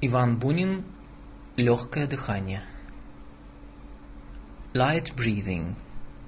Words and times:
Иван 0.00 0.38
Бунин 0.38 0.84
«Легкое 1.56 2.06
дыхание» 2.06 2.62
Light 4.72 5.16
Breathing 5.16 5.74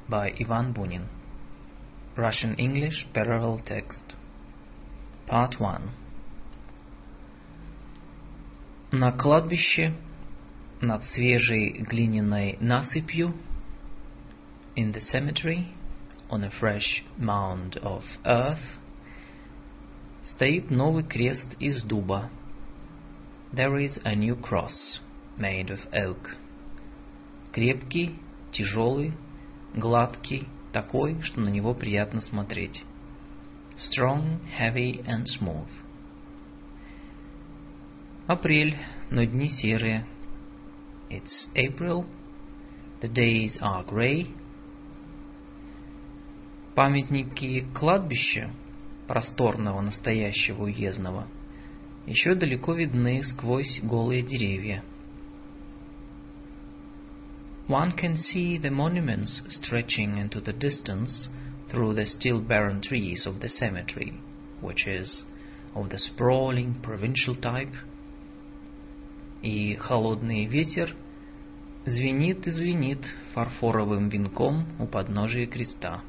by 0.08 0.35
Ivan 0.40 0.74
Bunin 0.74 1.06
Russian 2.17 2.56
English 2.56 3.06
parallel 3.14 3.61
text 3.64 4.17
Part 5.29 5.61
1 5.61 5.88
На 8.90 9.12
кладбище 9.12 9.94
над 10.80 11.04
свежей 11.04 11.71
глиняной 11.83 12.57
насыпью 12.58 13.37
In 14.75 14.93
the 14.93 15.01
cemetery 15.01 15.69
on 16.29 16.43
a 16.43 16.51
fresh 16.61 17.05
mound 17.16 17.80
of 17.84 18.02
earth 18.25 18.80
стоит 20.25 20.73
новый 20.73 21.05
крест 21.05 21.55
из 21.61 21.84
дуба 21.84 22.30
There 23.53 23.77
is 23.79 23.99
a 24.05 24.15
new 24.15 24.37
cross 24.37 25.01
made 25.37 25.71
of 25.71 25.81
oak. 25.93 26.37
Крепкий, 27.53 28.15
тяжелый, 28.53 29.13
гладкий, 29.75 30.47
такой, 30.73 31.21
что 31.23 31.41
на 31.41 31.49
него 31.49 31.75
приятно 31.75 32.21
смотреть. 32.21 32.85
Strong, 33.77 34.39
heavy 34.57 35.05
and 35.05 35.25
smooth. 35.27 35.69
Апрель, 38.29 38.77
но 39.11 39.25
дни 39.25 39.49
серые. 39.49 40.07
It's 41.11 41.48
April. 41.57 42.07
The 43.01 43.12
days 43.12 43.59
are 43.61 43.85
grey. 43.85 44.33
Памятники 46.77 47.67
кладбища, 47.75 48.53
просторного 49.09 49.81
настоящего 49.81 50.62
уездного– 50.62 51.27
еще 52.09 52.36
далеко 52.36 52.73
видны 52.73 53.23
сквозь 53.23 53.81
голые 53.81 54.22
деревья. 54.22 54.84
One 57.67 57.95
can 57.98 58.16
see 58.16 58.59
the 58.59 58.70
monuments 58.70 59.42
stretching 59.50 60.17
into 60.17 60.39
the 60.39 60.53
distance 60.53 61.28
through 61.67 61.95
the 61.95 62.06
still 62.06 62.39
barren 62.39 62.80
trees 62.80 63.25
of 63.25 63.39
the 63.39 63.50
cemetery, 63.50 64.14
which 64.61 64.88
is 64.88 65.23
of 65.73 65.89
the 65.89 65.98
sprawling 65.98 66.75
provincial 66.84 67.36
type. 67.36 67.73
И 69.42 69.75
холодный 69.75 70.45
ветер 70.45 70.95
звенит 71.86 72.45
и 72.45 72.52
звенит 72.52 73.03
фарфоровым 73.34 74.09
венком 74.09 74.67
у 74.78 74.86
подножия 74.86 75.48
креста. 75.48 76.02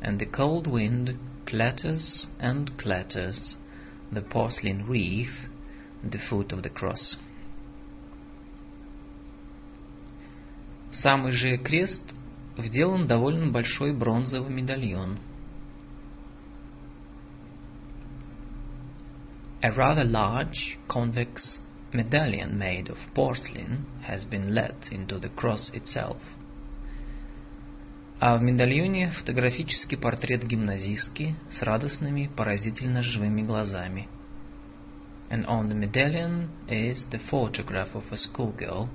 And 0.00 0.18
the 0.18 0.26
cold 0.26 0.66
wind 0.66 1.18
clatters 1.44 2.26
and 2.40 2.70
clatters 2.78 3.56
the 4.10 4.22
porcelain 4.22 4.86
wreath 4.86 5.48
at 6.04 6.12
the 6.12 6.18
foot 6.28 6.52
of 6.52 6.62
the 6.62 6.70
cross. 6.70 7.18
В 10.90 10.96
самый 10.96 11.32
же 11.32 11.56
крест 11.56 12.02
вделан 12.56 13.06
довольно 13.06 13.50
большой 13.50 13.94
бронзовый 13.94 14.52
медальон. 14.52 15.18
A 19.62 19.70
rather 19.70 20.04
large 20.04 20.76
convex 20.88 21.58
medallion 21.92 22.58
made 22.58 22.88
of 22.88 22.98
porcelain 23.14 23.86
has 24.02 24.24
been 24.24 24.54
let 24.54 24.88
into 24.90 25.18
the 25.18 25.28
cross 25.30 25.70
itself. 25.72 26.18
А 28.19 28.35
в 28.35 28.41
медальоне 28.41 29.11
фотографический 29.11 29.95
портрет 29.95 30.43
гимназистки 30.43 31.35
с 31.51 31.61
радостными, 31.61 32.31
поразительно 32.35 33.03
живыми 33.03 33.43
глазами. 33.43 34.07
And 35.29 35.45
on 35.45 35.69
the 35.69 35.75
medallion 35.75 36.49
is 36.67 37.05
the 37.11 37.19
photograph 37.29 37.93
of 37.93 38.05
a 38.11 38.17
schoolgirl 38.17 38.89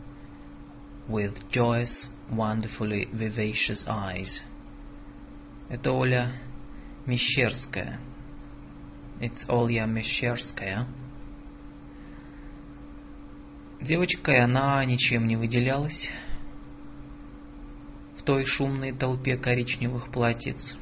with 1.09 1.37
joyous, 1.53 2.09
wonderfully 2.31 3.09
vivacious 3.13 3.87
eyes. 3.87 4.43
Это 5.69 5.93
Оля 5.93 6.33
Мещерская. 7.07 8.01
It's 9.21 9.45
Оля 9.49 9.85
Мещерская. 9.87 10.89
Девочка, 13.81 14.33
и 14.33 14.39
она 14.39 14.85
ничем 14.85 15.29
не 15.29 15.37
выделялась 15.37 16.11
той 18.25 18.45
шумной 18.47 18.93
толпе 18.93 19.37
коричневых 19.37 20.11
платьиц. 20.11 20.77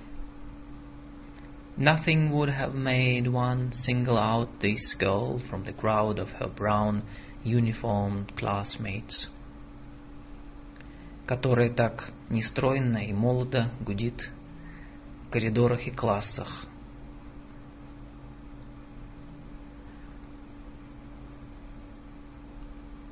Nothing 1.76 2.30
would 2.30 2.50
have 2.50 2.74
made 2.74 3.26
one 3.26 3.72
single 3.72 4.18
out 4.18 4.48
this 4.60 4.94
girl 4.98 5.40
from 5.48 5.64
the 5.64 5.72
crowd 5.72 6.18
of 6.18 6.28
her 6.38 6.48
brown 6.48 7.02
uniformed 7.42 8.36
classmates, 8.36 9.30
которая 11.26 11.72
так 11.72 12.12
нестройно 12.28 12.98
и 12.98 13.12
молодо 13.14 13.70
гудит 13.80 14.30
в 15.26 15.30
коридорах 15.30 15.86
и 15.86 15.90
классах. 15.90 16.66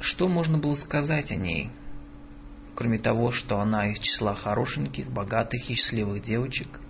Что 0.00 0.28
можно 0.28 0.58
было 0.58 0.74
сказать 0.74 1.30
о 1.30 1.36
ней? 1.36 1.70
Кроме 2.78 3.00
того, 3.00 3.32
что 3.32 3.58
она 3.58 3.90
из 3.90 3.98
числа 3.98 4.36
хорошеньких, 4.36 5.10
богатых 5.10 5.68
и 5.68 5.74
счастливых 5.74 6.22
девочек? 6.22 6.80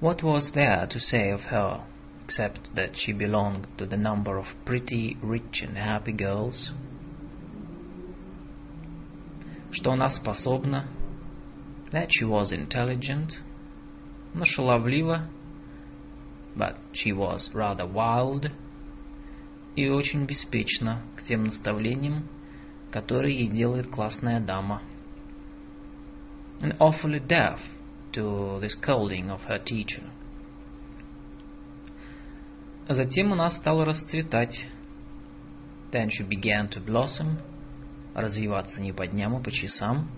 What 0.00 0.22
was 0.22 0.50
there 0.54 0.88
to 0.88 0.98
say 0.98 1.30
of 1.30 1.42
her, 1.50 1.82
except 2.24 2.74
that 2.74 2.96
she 2.96 3.12
belonged 3.12 3.66
to 3.76 3.84
the 3.84 3.98
number 3.98 4.38
of 4.38 4.46
pretty, 4.64 5.18
rich 5.20 5.62
and 5.62 5.76
happy 5.76 6.12
girls? 6.16 6.72
Что 9.72 9.92
она 9.92 10.08
способна, 10.08 10.86
that 11.92 12.08
she 12.08 12.24
was 12.24 12.50
intelligent, 12.50 13.34
но 14.32 14.46
шаловлива, 14.46 15.28
but 16.56 16.76
she 16.94 17.12
was 17.12 17.50
rather 17.52 17.86
wild, 17.86 18.50
и 19.76 19.86
очень 19.90 20.24
беспечна 20.24 21.02
к 21.14 21.24
тем 21.24 21.44
наставлениям, 21.44 22.26
который 22.91 23.33
ей 23.33 23.47
делает 23.47 23.89
классная 23.89 24.39
дама. 24.39 24.81
And 26.61 26.77
awfully 26.79 27.19
deaf 27.19 27.59
to 28.13 28.59
the 28.59 28.69
scolding 28.69 29.29
of 29.29 29.41
her 29.47 29.59
teacher. 29.63 30.03
Затем 32.87 33.33
она 33.33 33.49
стала 33.51 33.85
расцветать. 33.85 34.65
Then 35.91 36.09
she 36.09 36.23
began 36.27 36.69
to 36.69 36.83
blossom, 36.83 37.37
развиваться 38.13 38.81
не 38.81 38.91
по 38.91 39.07
дням, 39.07 39.35
а 39.35 39.39
по 39.39 39.51
часам, 39.51 40.09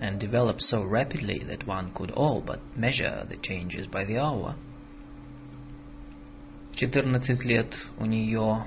and 0.00 0.18
develop 0.18 0.58
so 0.60 0.84
rapidly 0.84 1.44
that 1.44 1.66
one 1.66 1.92
could 1.92 2.10
all 2.12 2.42
but 2.42 2.60
measure 2.76 3.26
the 3.28 3.36
changes 3.36 3.86
by 3.86 4.04
the 4.04 4.16
hour. 4.16 4.54
В 6.72 6.76
14 6.76 7.44
лет 7.44 7.72
у 7.98 8.04
нее 8.06 8.64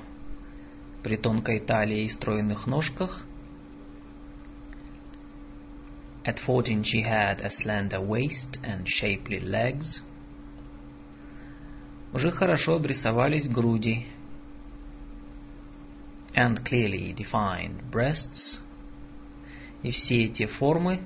при 1.03 1.17
тонкой 1.17 1.61
талии 1.61 2.05
и 2.05 2.09
стройных 2.09 2.67
ножках. 2.67 3.25
At 6.25 6.39
fourteen 6.47 6.85
she 6.85 7.03
had 7.03 7.41
a 7.41 7.51
slender 7.51 8.01
waist 8.01 8.59
and 8.63 8.87
shapely 8.87 9.41
legs. 9.41 10.03
Уже 12.13 12.31
хорошо 12.31 12.77
обрисовались 12.77 13.49
груди 13.49 14.07
and 16.35 16.65
clearly 16.65 17.15
defined 17.15 17.91
breasts. 17.91 18.61
И 19.83 19.91
все 19.91 20.25
эти 20.25 20.47
формы, 20.47 21.01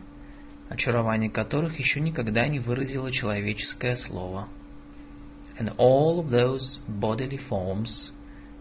очарование 0.68 1.30
которых 1.30 1.78
еще 1.78 2.00
никогда 2.00 2.46
не 2.46 2.58
выразило 2.58 3.10
человеческое 3.10 3.96
слово. 3.96 4.48
And 5.58 5.74
all 5.78 6.20
of 6.20 6.28
those 6.28 6.80
bodily 6.86 7.38
forms 7.48 8.12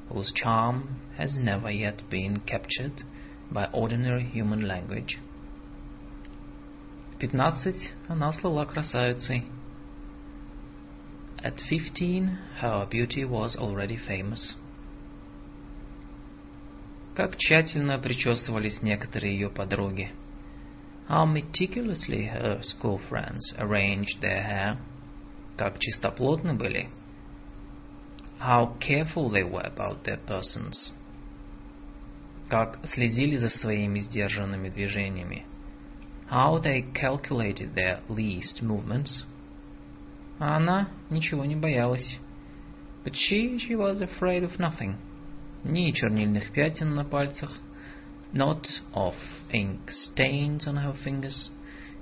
whose 0.08 0.32
charm 0.34 0.96
has 1.16 1.36
never 1.36 1.70
yet 1.70 2.02
been 2.10 2.40
captured 2.40 3.02
by 3.50 3.66
ordinary 3.72 4.24
human 4.24 4.66
language. 4.66 5.18
В 7.12 7.18
пятнадцать 7.18 7.92
она 8.08 8.32
слыла 8.32 8.64
красавицей. 8.64 9.44
At 11.42 11.58
fifteen, 11.70 12.38
her 12.60 12.86
beauty 12.90 13.24
was 13.24 13.56
already 13.56 13.96
famous. 13.96 14.56
Как 17.14 17.36
тщательно 17.36 17.98
причесывались 17.98 18.82
некоторые 18.82 19.34
ее 19.34 19.50
подруги. 19.50 20.10
How 21.08 21.24
meticulously 21.26 22.26
her 22.26 22.62
school 22.62 23.00
friends 23.08 23.40
arranged 23.58 24.20
their 24.20 24.42
hair. 24.42 24.78
Как 25.56 25.78
чистоплотны 25.78 26.54
были 26.54 26.88
how 28.38 28.76
careful 28.80 29.30
they 29.30 29.44
were 29.44 29.62
about 29.64 30.04
their 30.04 30.16
persons, 30.16 30.92
как 32.48 32.78
следили 32.86 33.36
за 33.36 33.50
своими 33.50 34.00
сдержанными 34.00 34.70
движениями, 34.70 35.44
how 36.28 36.58
they 36.58 36.82
calculated 36.94 37.74
their 37.74 38.00
least 38.08 38.62
movements. 38.62 39.24
А 40.38 40.56
она 40.56 40.88
ничего 41.10 41.44
не 41.44 41.56
боялась. 41.56 42.16
But 43.04 43.14
she, 43.14 43.58
she 43.58 43.74
was 43.74 44.00
afraid 44.00 44.42
of 44.42 44.58
nothing. 44.58 44.96
ни 45.64 45.92
чернильных 45.92 46.52
пятен 46.52 46.94
на 46.94 47.04
пальцах, 47.04 47.50
not 48.32 48.66
of 48.94 49.14
ink 49.52 49.90
stains 49.90 50.66
on 50.66 50.76
her 50.76 50.94
fingers, 51.04 51.50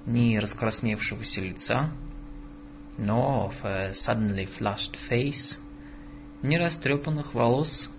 ни 0.06 0.36
раскрасневшегося 0.38 1.40
лица, 1.40 1.90
nor 2.98 3.50
of 3.50 3.64
a 3.64 3.94
suddenly 3.94 4.46
flushed 4.46 4.96
face, 5.08 5.58
ни 6.43 6.57
растрепанных 6.57 7.33
волос, 7.33 7.89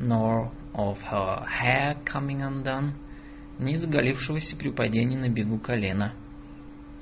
nor 0.00 0.50
of 0.74 0.98
her 1.10 1.46
hair 1.46 1.96
coming 2.04 2.42
undone, 2.42 2.92
ни 3.58 3.76
заголившегося 3.76 4.56
при 4.56 4.70
падении 4.70 5.16
на 5.16 5.28
бегу 5.28 5.58
колена, 5.58 6.12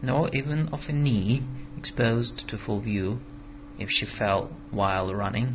nor 0.03 0.29
even 0.31 0.69
of 0.71 0.81
a 0.89 0.93
knee 0.93 1.43
exposed 1.77 2.47
to 2.49 2.59
full 2.59 2.81
view 2.81 3.19
if 3.79 3.89
she 3.89 4.07
fell 4.19 4.51
while 4.71 5.15
running. 5.15 5.55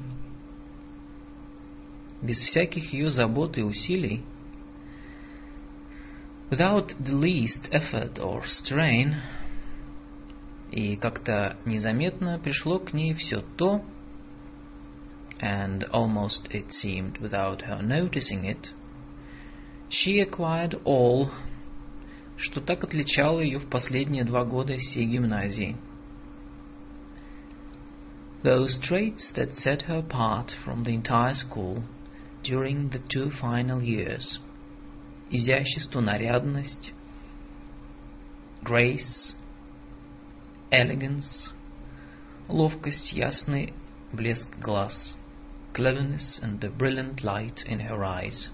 Без 2.21 2.37
всяких 2.37 2.93
ее 2.93 3.09
забот 3.09 3.57
и 3.57 3.61
усилий, 3.61 4.23
without 6.49 6.93
the 6.99 7.13
least 7.13 7.69
effort 7.71 8.17
or 8.17 8.43
strain, 8.45 9.17
и 10.71 10.95
как-то 10.95 11.57
незаметно 11.65 12.39
пришло 12.39 12.79
к 12.79 12.93
ней 12.93 13.13
все 13.13 13.43
то, 13.57 13.83
and 15.40 15.84
almost 15.92 16.48
it 16.50 16.72
seemed 16.72 17.18
without 17.18 17.62
her 17.62 17.80
noticing 17.82 18.44
it, 18.44 18.68
she 19.88 20.20
acquired 20.20 20.74
all, 20.84 21.30
что 22.36 22.60
так 22.60 22.84
отличало 22.84 23.40
ее 23.40 23.58
в 23.58 23.68
последние 23.68 24.24
два 24.24 24.44
года 24.44 24.76
всей 24.76 25.06
гимназии. 25.06 25.76
Those 28.42 28.78
traits 28.80 29.32
that 29.34 29.56
set 29.56 29.82
her 29.82 29.98
apart 29.98 30.52
from 30.64 30.84
the 30.84 30.94
entire 30.94 31.34
school 31.34 31.82
during 32.44 32.90
the 32.90 33.00
two 33.08 33.30
final 33.30 33.82
years. 33.82 34.38
Изящество, 35.30 36.00
нарядность, 36.00 36.92
grace, 38.62 39.34
elegance, 40.70 41.52
ловкость, 42.48 43.12
ясный 43.12 43.74
блеск 44.12 44.48
глаз, 44.60 45.16
cleverness 45.73 46.39
and 46.41 46.61
the 46.61 46.69
brilliant 46.69 47.23
light 47.23 47.63
in 47.65 47.79
her 47.79 48.03
eyes. 48.03 48.49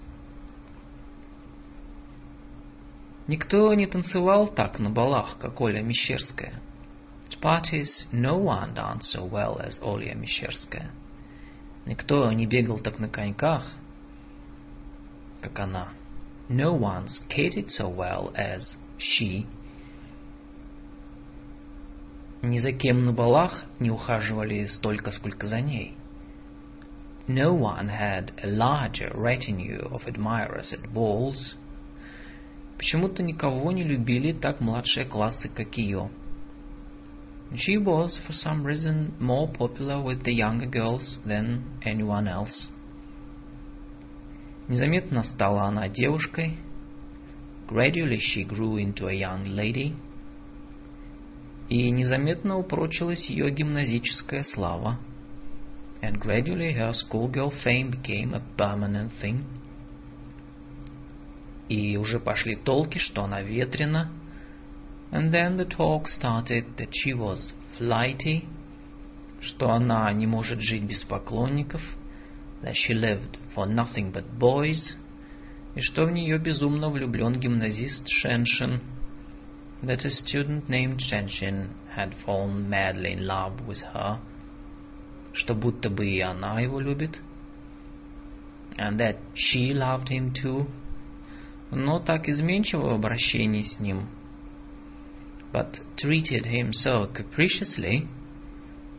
Никто 3.26 3.72
не 3.74 3.86
танцевал 3.86 4.48
так 4.48 4.80
на 4.80 4.90
балах, 4.90 5.38
как 5.38 5.60
Оля 5.60 5.82
Мещерская. 5.82 6.60
At 7.28 7.40
parties 7.40 8.06
no 8.12 8.36
one 8.36 8.74
danced 8.74 9.12
so 9.14 9.24
well 9.24 9.60
as 9.60 9.78
Оля 9.82 10.14
Мещерская. 10.14 10.90
Никто 11.86 12.30
не 12.32 12.46
бегал 12.46 12.80
так 12.80 12.98
на 12.98 13.08
коньках, 13.08 13.64
как 15.40 15.58
она. 15.60 15.90
No 16.48 16.76
one 16.76 17.06
skated 17.06 17.68
so 17.68 17.88
well 17.88 18.34
as 18.34 18.76
she. 18.98 19.46
Ни 22.42 22.58
за 22.58 22.72
кем 22.72 23.04
на 23.04 23.12
балах 23.12 23.64
не 23.78 23.90
ухаживали 23.90 24.64
столько, 24.66 25.12
сколько 25.12 25.46
за 25.46 25.60
ней. 25.60 25.96
No 27.29 27.53
one 27.53 27.89
had 27.89 28.31
a 28.43 28.47
larger 28.47 29.11
retinue 29.15 29.87
of 29.91 30.07
admirers 30.07 30.73
at 30.73 30.93
balls. 30.93 31.55
Почему-то 32.77 33.23
никого 33.23 33.71
не 33.71 33.83
любили 33.83 34.31
так 34.31 34.61
младшие 34.61 35.05
классы, 35.05 35.49
как 35.49 35.77
ее. 35.77 36.09
She 37.53 37.77
was, 37.77 38.17
for 38.25 38.33
some 38.33 38.65
reason, 38.65 39.13
more 39.19 39.47
popular 39.47 40.01
with 40.01 40.23
the 40.23 40.33
younger 40.33 40.67
girls 40.67 41.19
than 41.25 41.63
anyone 41.83 42.27
else. 42.27 42.69
Незаметно 44.67 45.23
стала 45.23 45.63
она 45.63 45.87
девушкой. 45.87 46.57
Gradually 47.67 48.19
she 48.19 48.43
grew 48.43 48.77
into 48.77 49.07
a 49.07 49.13
young 49.13 49.45
lady – 49.45 50.05
и 51.69 51.89
незаметно 51.89 52.57
упрочилась 52.57 53.27
ее 53.29 53.49
гимназическая 53.49 54.43
слава. 54.43 54.99
And 56.01 56.19
gradually 56.19 56.73
her 56.73 56.93
schoolgirl 56.93 57.51
fame 57.63 57.91
became 57.91 58.33
a 58.33 58.41
permanent 58.57 59.11
thing. 59.21 59.45
И 61.67 61.97
уже 61.97 62.19
пошли 62.19 62.55
толки, 62.55 62.99
что 62.99 63.23
она 63.23 63.41
ветрена. 63.41 64.09
And 65.11 65.31
then 65.31 65.57
the 65.57 65.65
talk 65.65 66.07
started 66.07 66.77
that 66.77 66.89
she 66.91 67.13
was 67.13 67.53
flighty, 67.77 68.45
что 69.41 69.69
она 69.71 70.11
не 70.13 70.27
может 70.27 70.61
жить 70.61 70.83
без 70.83 71.03
поклонников, 71.03 71.81
that 72.61 72.75
she 72.75 72.93
lived 72.93 73.37
for 73.53 73.65
nothing 73.65 74.11
but 74.11 74.25
boys, 74.37 74.95
и 75.75 75.81
что 75.81 76.05
в 76.05 76.11
нее 76.11 76.37
безумно 76.37 76.89
влюблен 76.89 77.39
гимназист 77.39 78.07
Шеншин – 78.07 78.89
that 79.83 80.05
a 80.05 80.09
student 80.09 80.69
named 80.69 80.99
Shenshin 80.99 81.69
had 81.91 82.15
fallen 82.25 82.69
madly 82.69 83.13
in 83.13 83.27
love 83.27 83.67
with 83.67 83.81
her, 83.93 84.19
что 85.32 85.54
будто 85.54 85.90
бы 85.90 86.08
и 86.08 86.20
она 86.20 86.60
его 86.60 86.80
любит, 86.80 87.20
and 88.76 88.98
that 88.98 89.18
she 89.34 89.72
loved 89.72 90.08
him 90.08 90.32
too, 90.32 90.68
но 91.70 92.00
так 92.00 92.28
изменчиво 92.28 92.88
в 92.88 92.94
обращении 92.94 93.62
с 93.62 93.78
ним, 93.78 94.08
but 95.52 95.80
treated 95.96 96.44
him 96.44 96.72
so 96.72 97.12
capriciously, 97.12 98.08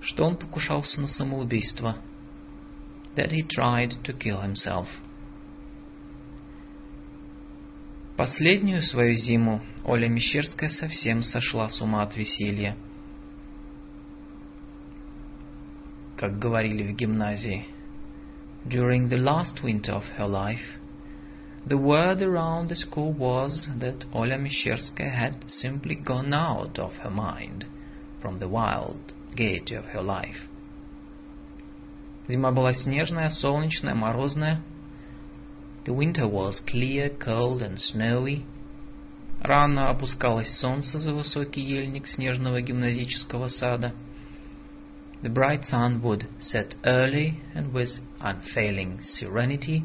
что 0.01 0.25
он 0.25 0.37
покушался 0.37 1.01
на 1.01 1.07
самоубийство, 1.07 1.97
that 3.15 3.31
he 3.31 3.45
tried 3.47 3.91
to 4.03 4.17
kill 4.17 4.41
himself. 4.41 4.87
Последнюю 8.17 8.83
свою 8.83 9.15
зиму 9.15 9.61
Оля 9.83 10.07
Мещерская 10.07 10.69
совсем 10.69 11.23
сошла 11.23 11.69
с 11.69 11.81
ума 11.81 12.03
от 12.03 12.15
веселья. 12.15 12.77
Как 16.20 16.38
говорили 16.38 16.82
в 16.82 16.96
гимназии, 16.96 17.66
during 18.66 19.08
the 19.08 19.18
last 19.18 19.62
winter 19.62 19.92
of 19.92 20.04
her 20.16 20.26
life, 20.26 20.78
the 21.66 21.78
word 21.78 22.22
around 22.22 22.68
the 22.68 22.76
school 22.76 23.12
was 23.12 23.68
that 23.78 24.04
Oля 24.14 24.38
Mещерская 24.38 25.10
had 25.10 25.44
simply 25.48 25.94
gone 25.94 26.32
out 26.32 26.78
of 26.78 26.94
her 27.02 27.10
mind 27.10 27.64
from 28.20 28.38
the 28.38 28.48
wild 28.48 29.12
gaiety 29.34 29.74
of 29.74 29.84
her 29.86 30.02
life. 30.02 30.48
Зима 32.28 32.50
была 32.50 32.72
снежная, 32.72 33.30
солнечная, 33.30 33.94
морозная. 33.94 34.62
The 35.84 35.92
winter 35.92 36.26
was 36.26 36.60
clear, 36.66 37.10
cold 37.10 37.62
and 37.62 37.78
snowy. 37.78 38.44
Рано 39.40 39.90
опускалось 39.90 40.58
солнце 40.58 40.98
за 40.98 41.12
высокий 41.12 41.60
ельник 41.60 42.08
снежного 42.08 42.60
гимназического 42.60 43.48
сада. 43.48 43.92
The 45.22 45.28
bright 45.30 45.64
sun 45.64 46.02
would 46.02 46.26
set 46.38 46.76
early 46.84 47.40
and 47.54 47.72
with 47.72 47.98
unfailing 48.20 49.00
serenity 49.02 49.84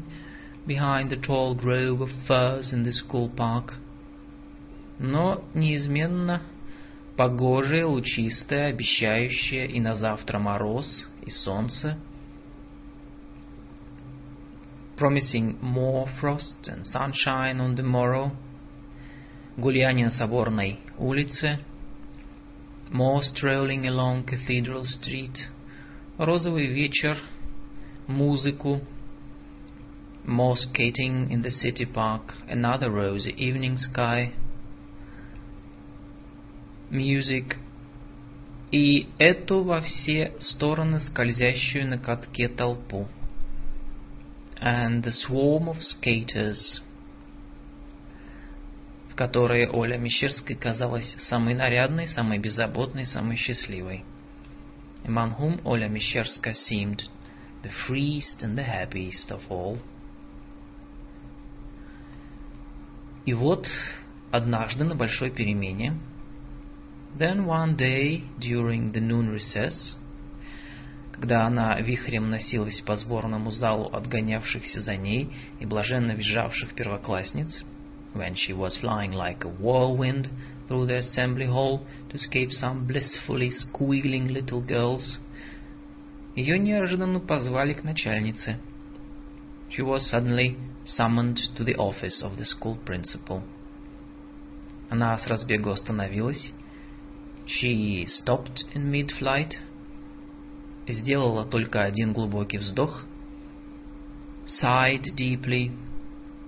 behind 0.66 1.10
the 1.10 1.16
tall 1.16 1.54
grove 1.54 2.00
of 2.00 2.10
firs 2.26 2.72
in 2.72 2.84
the 2.84 2.92
school 2.92 3.28
park. 3.28 3.74
Но 4.98 5.42
неизменно 5.54 6.42
погожее, 7.16 7.84
лучистое, 7.84 8.68
обещающее 8.68 9.66
и 9.66 9.80
на 9.80 9.96
завтра 9.96 10.38
мороз 10.38 11.08
и 11.26 11.30
солнце. 11.30 11.98
Promising 14.96 15.58
more 15.60 16.08
frost 16.20 16.68
and 16.68 16.86
sunshine 16.86 17.60
on 17.60 17.74
the 17.74 17.82
morrow – 17.82 19.56
гуляние 19.56 20.06
на 20.06 20.12
Соборной 20.12 20.78
улице, 20.98 21.58
more 22.90 23.22
strolling 23.22 23.86
along 23.86 24.24
Cathedral 24.24 24.84
Street, 24.84 25.48
розовый 26.18 26.66
вечер, 26.66 27.16
музыку, 28.06 28.80
more 30.26 30.56
skating 30.56 31.30
in 31.30 31.42
the 31.42 31.50
city 31.50 31.86
park, 31.86 32.34
another 32.48 32.90
rosy 32.90 33.32
evening 33.36 33.76
sky, 33.78 34.32
music, 36.90 37.56
и 38.70 39.08
эту 39.18 39.64
во 39.64 39.80
все 39.80 40.32
стороны 40.40 41.00
скользящую 41.00 41.88
на 41.88 41.98
катке 41.98 42.48
толпу. 42.48 43.08
And 44.60 45.02
the 45.02 45.12
swarm 45.12 45.68
of 45.68 45.78
skaters 45.82 46.80
Которой 49.17 49.67
Оля 49.67 49.97
Мещерская 49.97 50.55
казалась 50.55 51.15
самой 51.27 51.55
нарядной, 51.55 52.07
самой 52.07 52.37
беззаботной, 52.37 53.07
самой 53.07 53.35
счастливой. 53.35 54.05
Among 55.03 55.37
whom 55.39 55.61
Оля 55.65 55.87
Мещерская 55.87 56.53
seemed 56.53 57.01
the 57.63 57.71
freest 57.87 58.43
and 58.43 58.55
the 58.55 58.63
happiest 58.63 59.31
of 59.31 59.41
all. 59.49 59.79
И 63.25 63.33
вот 63.33 63.67
однажды 64.31 64.83
на 64.83 64.95
большой 64.95 65.31
перемене, 65.31 65.97
then 67.17 67.45
one 67.47 67.75
day 67.75 68.23
during 68.39 68.91
the 68.91 69.01
noon 69.01 69.35
recess, 69.35 69.97
когда 71.11 71.47
она 71.47 71.79
вихрем 71.79 72.29
носилась 72.29 72.79
по 72.81 72.95
сборному 72.95 73.49
залу 73.49 73.89
отгонявшихся 73.91 74.81
за 74.81 74.95
ней 74.95 75.33
и 75.59 75.65
блаженно 75.65 76.11
визжавших 76.11 76.75
первоклассниц, 76.75 77.65
when 78.14 78.34
she 78.34 78.52
was 78.52 78.76
flying 78.76 79.12
like 79.12 79.44
a 79.44 79.48
whirlwind 79.48 80.28
through 80.68 80.86
the 80.86 80.96
assembly 80.96 81.46
hall 81.46 81.86
to 82.08 82.16
escape 82.16 82.52
some 82.52 82.86
blissfully 82.86 83.50
squealing 83.50 84.28
little 84.28 84.60
girls, 84.60 85.18
ее 86.36 86.58
неожиданно 86.58 87.20
позвали 87.20 87.74
к 87.74 87.84
начальнице. 87.84 88.58
She 89.70 89.82
was 89.82 90.08
suddenly 90.08 90.56
summoned 90.84 91.38
to 91.56 91.64
the 91.64 91.76
office 91.76 92.22
of 92.22 92.36
the 92.36 92.44
school 92.44 92.76
principal. 92.84 93.42
Она 94.90 95.16
с 95.16 95.26
разбегу 95.26 95.70
остановилась. 95.70 96.52
She 97.46 98.06
stopped 98.06 98.64
in 98.74 98.90
mid-flight. 98.90 99.58
Сделала 100.86 101.44
только 101.44 101.84
один 101.84 102.12
глубокий 102.12 102.58
вздох. 102.58 103.04
Sighed 104.46 105.14
deeply, 105.16 105.70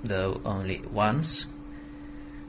though 0.04 0.42
only 0.44 0.82
once. 0.92 1.48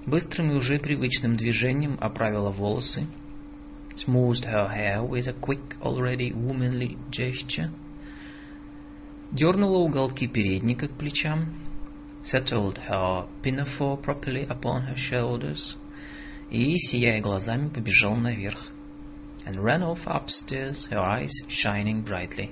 Быстрым 0.07 0.51
и 0.53 0.55
уже 0.55 0.79
привычным 0.79 1.37
движением 1.37 1.99
оправила 2.01 2.51
волосы. 2.51 3.07
Smoothed 3.97 4.45
her 4.45 4.69
hair 4.69 5.03
with 5.03 5.27
a 5.27 5.33
quick, 5.33 5.77
already 5.83 6.33
womanly 6.33 6.97
gesture. 7.11 7.71
Дернула 9.33 9.79
уголки 9.79 10.27
передника 10.27 10.89
к 10.89 10.93
плечам. 10.93 11.55
Settled 12.25 12.79
her 12.89 13.29
pinafore 13.43 14.01
properly 14.03 14.47
upon 14.49 14.83
her 14.83 14.97
shoulders. 14.97 15.77
И, 16.51 16.77
сияя 16.79 17.21
глазами, 17.21 17.69
побежал 17.69 18.17
наверх. 18.17 18.73
And 19.47 19.57
ran 19.63 19.83
off 19.83 20.01
upstairs, 20.07 20.87
her 20.91 20.99
eyes 20.99 21.33
shining 21.49 22.03
brightly. 22.03 22.51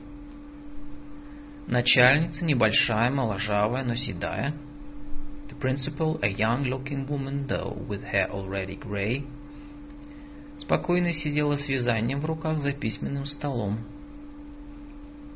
Начальница 1.67 2.45
небольшая, 2.45 3.11
моложавая, 3.11 3.85
но 3.85 3.95
седая. 3.95 4.55
The 5.49 5.55
principal, 5.55 6.19
a 6.23 6.28
young-looking 6.28 7.07
woman, 7.07 7.47
though 7.47 7.85
with 7.88 8.02
hair 8.02 8.28
already 8.31 8.76
grey, 8.76 9.25
спокойно 10.59 11.12
сидела 11.12 11.57
с 11.57 11.69
вязанием 11.69 12.21
в 12.21 12.26
руках 12.26 12.59
за 12.59 12.73
письменным 12.73 13.25
столом. 13.25 13.78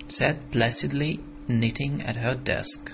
Sat 0.09 0.37
placidly 0.50 1.21
knitting 1.49 2.04
at 2.04 2.16
her 2.16 2.37
desk 2.42 2.92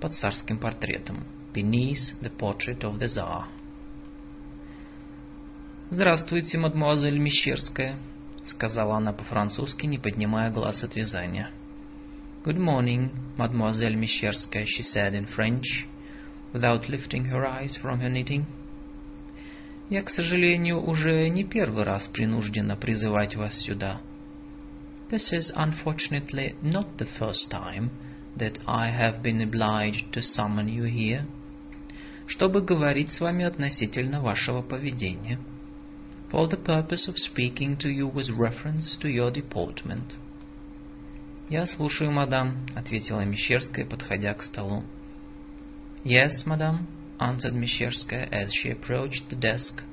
под 0.00 0.14
царским 0.14 0.58
портретом, 0.58 1.24
beneath 1.54 2.18
the 2.20 2.30
portrait 2.36 2.82
of 2.82 2.98
the 2.98 3.06
Tsar. 3.06 3.44
«Здравствуйте, 5.90 6.58
мадемуазель 6.58 7.18
Мещерская»,— 7.18 7.98
сказала 8.46 8.96
она 8.96 9.12
по-французски, 9.12 9.86
не 9.86 9.98
поднимая 9.98 10.50
глаз 10.50 10.82
от 10.82 10.96
вязания. 10.96 11.50
«Good 12.44 12.56
morning, 12.56 13.10
mademoiselle 13.36 13.94
Мещерская», 13.94 14.64
she 14.64 14.82
said 14.82 15.12
in 15.12 15.28
French, 15.36 15.86
without 16.52 16.88
lifting 16.88 17.26
her 17.26 17.46
eyes 17.46 17.76
from 17.80 18.00
her 18.00 18.10
knitting. 18.10 18.44
«Я, 19.90 20.02
к 20.02 20.10
сожалению, 20.10 20.82
уже 20.82 21.28
не 21.28 21.44
первый 21.44 21.84
раз 21.84 22.06
принуждена 22.06 22.76
призывать 22.76 23.36
вас 23.36 23.54
сюда». 23.60 24.00
This 25.10 25.32
is 25.32 25.52
unfortunately 25.54 26.54
not 26.62 26.96
the 26.96 27.08
first 27.18 27.50
time 27.50 27.90
that 28.36 28.58
I 28.66 28.88
have 28.90 29.22
been 29.22 29.42
obliged 29.42 30.12
to 30.12 30.22
summon 30.22 30.68
you 30.68 30.84
here, 30.84 31.26
чтобы 32.26 32.62
говорить 32.62 33.12
с 33.12 33.20
вами 33.20 33.44
относительно 33.44 34.22
вашего 34.22 34.62
поведения 34.62 35.38
for 36.30 36.48
the 36.48 36.56
purpose 36.56 37.06
of 37.08 37.18
speaking 37.18 37.76
to 37.76 37.90
you 37.90 38.06
with 38.08 38.30
reference 38.30 38.96
to 39.00 39.08
your 39.08 39.30
deportment. 39.30 40.14
«Я 41.50 41.66
слушаю, 41.66 42.10
мадам»,— 42.10 42.66
ответила 42.74 43.22
Мещерская, 43.26 43.84
подходя 43.84 44.32
к 44.32 44.42
столу. 44.42 44.84
«Yes, 46.03 46.45
madam», — 46.45 47.19
answered 47.19 47.53
Мещерская 47.53 48.29
as 48.31 48.53
she 48.53 48.71
approached 48.71 49.29
the 49.29 49.35
desk, 49.35 49.83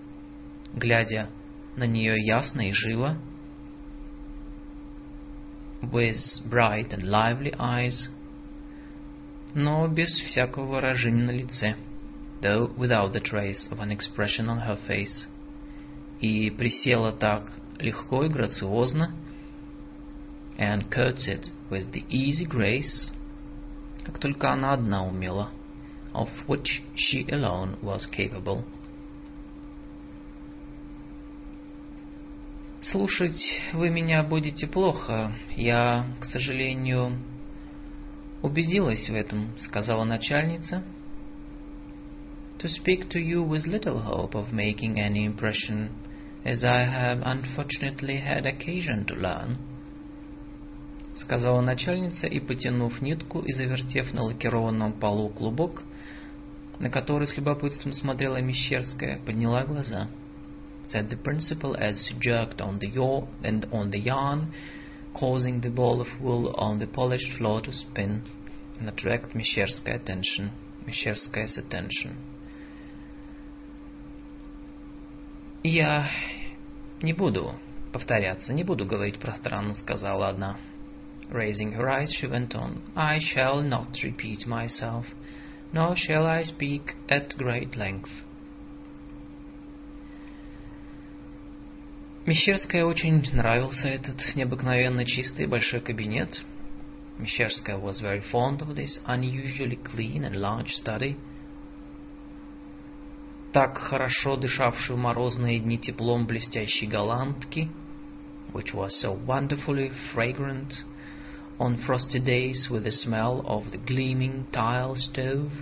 глядя 0.72 1.28
на 1.76 1.84
нее 1.84 2.24
ясно 2.24 2.68
и 2.68 2.72
живо, 2.72 3.18
with 5.82 6.16
bright 6.48 6.92
and 6.92 7.02
lively 7.02 7.52
eyes, 7.58 8.08
но 9.54 9.88
без 9.88 10.08
всякого 10.20 10.66
выражения 10.66 11.24
на 11.24 11.32
лице, 11.32 11.74
though 12.40 12.72
without 12.76 13.12
the 13.12 13.20
trace 13.20 13.68
of 13.72 13.80
an 13.80 13.90
expression 13.90 14.48
on 14.48 14.60
her 14.60 14.78
face 14.86 15.26
и 16.20 16.48
присела 16.50 17.10
так 17.10 17.52
легко 17.80 18.22
и 18.24 18.28
грациозно, 18.28 19.14
and 20.58 20.88
curtsied 20.90 21.50
with 21.70 21.90
the 21.92 22.04
easy 22.08 22.46
grace, 22.46 23.12
как 24.04 24.20
только 24.20 24.52
она 24.52 24.74
одна 24.74 25.04
умела, 25.04 25.50
Of 26.19 26.29
which 26.47 26.81
she 26.95 27.25
alone 27.31 27.77
was 27.81 28.05
capable. 28.11 28.63
«Слушать 32.81 33.41
вы 33.73 33.89
меня 33.89 34.23
будете 34.23 34.67
плохо. 34.67 35.33
Я, 35.55 36.05
к 36.19 36.25
сожалению, 36.25 37.17
убедилась 38.41 39.09
в 39.09 39.13
этом»,— 39.13 39.49
сказала 39.59 40.03
начальница. 40.03 40.83
«To 42.59 42.67
speak 42.67 43.09
to 43.09 43.19
you 43.19 43.43
with 43.43 43.65
little 43.65 44.01
hope 44.01 44.35
of 44.35 44.51
making 44.51 44.99
any 44.99 45.25
impression 45.25 45.91
as 46.45 46.63
I 46.63 46.85
have 46.85 47.21
unfortunately 47.23 48.17
had 48.17 48.45
occasion 48.45 49.05
to 49.05 49.15
learn, 49.15 49.57
сказала 51.17 51.61
начальница 51.61 52.27
и, 52.27 52.39
потянув 52.39 53.01
нитку 53.01 53.39
и 53.39 53.51
завертев 53.51 54.13
на 54.13 54.23
лакированном 54.23 54.93
полу 54.93 55.29
клубок, 55.29 55.83
на 56.78 56.90
который 56.90 57.26
с 57.26 57.36
любопытством 57.36 57.92
смотрела 57.92 58.40
Мещерская, 58.40 59.18
подняла 59.24 59.64
глаза. 59.64 60.08
Said 60.86 61.08
the 61.08 61.16
principal 61.16 61.74
as 61.76 62.06
she 62.06 62.18
jerked 62.20 62.60
on 62.60 62.78
the, 62.78 62.88
yaw 62.88 63.26
and 63.42 63.66
on 63.72 63.90
the 63.90 63.98
yarn, 63.98 64.52
causing 65.14 65.60
the 65.60 65.70
ball 65.70 66.00
of 66.00 66.08
wool 66.20 66.54
on 66.58 66.78
the 66.78 66.86
polished 66.86 67.32
floor 67.38 67.62
to 67.62 67.72
spin 67.72 68.22
and 68.78 68.88
attract 68.88 69.34
Mещерская 69.34 69.96
attention, 69.96 70.50
Mещерская's 70.86 71.56
attention. 71.56 72.16
«Я 75.62 76.10
не 77.00 77.14
буду 77.14 77.54
повторяться, 77.92 78.52
не 78.52 78.64
буду 78.64 78.84
говорить 78.84 79.18
пространно», — 79.18 79.76
сказала 79.76 80.28
она. 80.28 80.58
Raising 81.30 81.72
her 81.72 81.88
eyes, 81.88 82.12
she 82.12 82.26
went 82.26 82.54
on, 82.54 82.82
I 82.94 83.18
shall 83.18 83.62
not 83.62 83.96
repeat 84.02 84.46
myself, 84.46 85.06
Nor 85.71 85.95
shall 85.95 86.25
I 86.25 86.43
speak 86.43 86.95
at 87.07 87.37
great 87.37 87.75
length. 87.75 88.09
Мещерская 92.25 92.85
очень 92.85 93.23
нравился 93.33 93.87
этот 93.87 94.35
необыкновенно 94.35 95.05
чистый 95.05 95.47
большой 95.47 95.81
кабинет. 95.81 96.41
Мещерская 97.17 97.77
was 97.77 98.01
very 98.01 98.21
fond 98.31 98.61
of 98.61 98.75
this 98.75 98.99
unusually 99.05 99.79
clean 99.83 100.23
and 100.23 100.35
large 100.35 100.73
study— 100.75 101.17
так 103.51 103.79
хорошо 103.79 104.35
дышавшую 104.35 104.97
морозные 104.97 105.59
дни 105.59 105.79
теплом 105.79 106.27
блестящей 106.27 106.87
голландки, 106.87 107.69
which 108.53 108.73
was 108.73 108.89
so 109.01 109.13
wonderfully 109.25 109.91
fragrant 110.13 110.71
on 111.58 111.82
frosty 111.86 112.20
days 112.20 112.68
with 112.70 112.84
the 112.84 112.92
smell 112.92 113.44
of 113.46 113.70
the 113.70 113.78
gleaming 113.78 114.46
tile 114.52 114.96
stove, 114.96 115.52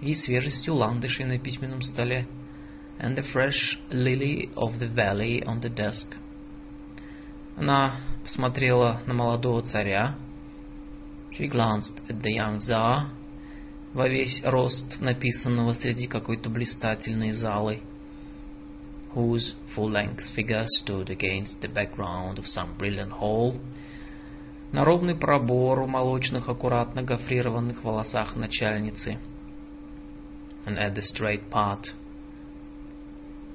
и 0.00 0.14
свежестью 0.14 0.74
ландышей 0.74 1.24
на 1.24 1.38
письменном 1.38 1.82
столе, 1.82 2.26
and 2.98 3.16
the 3.16 3.24
fresh 3.32 3.78
lily 3.90 4.50
of 4.54 4.78
the 4.78 4.88
valley 4.88 5.42
on 5.44 5.60
the 5.60 5.70
desk. 5.70 6.06
Она 7.56 7.96
посмотрела 8.22 9.00
на 9.06 9.14
молодого 9.14 9.62
царя. 9.62 10.16
She 11.32 11.48
glanced 11.48 12.00
at 12.08 12.22
the 12.22 12.34
young 12.34 12.58
Tsar, 12.58 13.08
во 13.94 14.08
весь 14.08 14.42
рост 14.44 15.00
написанного 15.00 15.72
среди 15.74 16.06
какой-то 16.06 16.50
блистательной 16.50 17.32
залы, 17.32 17.80
whose 19.14 19.54
full-length 19.74 20.22
figure 20.34 20.66
stood 20.80 21.08
against 21.08 21.58
the 21.62 21.68
background 21.68 22.38
of 22.38 22.46
some 22.46 22.76
brilliant 22.76 23.12
hall, 23.12 23.58
на 24.71 24.85
ровный 24.85 25.15
пробор 25.15 25.81
в 25.81 25.87
молочных 25.87 26.47
аккуратно 26.47 27.03
гофрированных 27.03 27.83
волосах 27.83 28.35
начальницы, 28.35 29.17
and 30.65 30.77
at 30.77 30.93
the 30.95 31.01
straight 31.01 31.49
part 31.49 31.93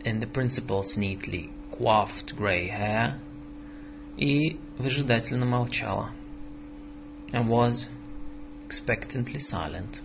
in 0.05 0.21
the 0.21 0.27
principal's 0.27 0.97
neatly 0.97 1.51
coiffed 1.73 2.37
grey 2.37 2.69
hair, 2.69 3.19
и 4.17 4.59
выжидательно 4.79 5.47
молчала, 5.47 6.11
and 7.33 7.49
was 7.49 7.89
expectantly 8.69 9.39
silent. 9.39 10.03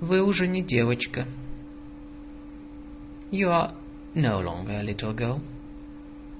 Вы 0.00 0.22
уже 0.22 0.46
не 0.46 0.62
девочка. 0.62 1.26
You 3.30 3.48
are 3.48 3.74
no 4.14 4.40
longer 4.40 4.80
a 4.80 4.82
little 4.82 5.14
girl. 5.14 5.40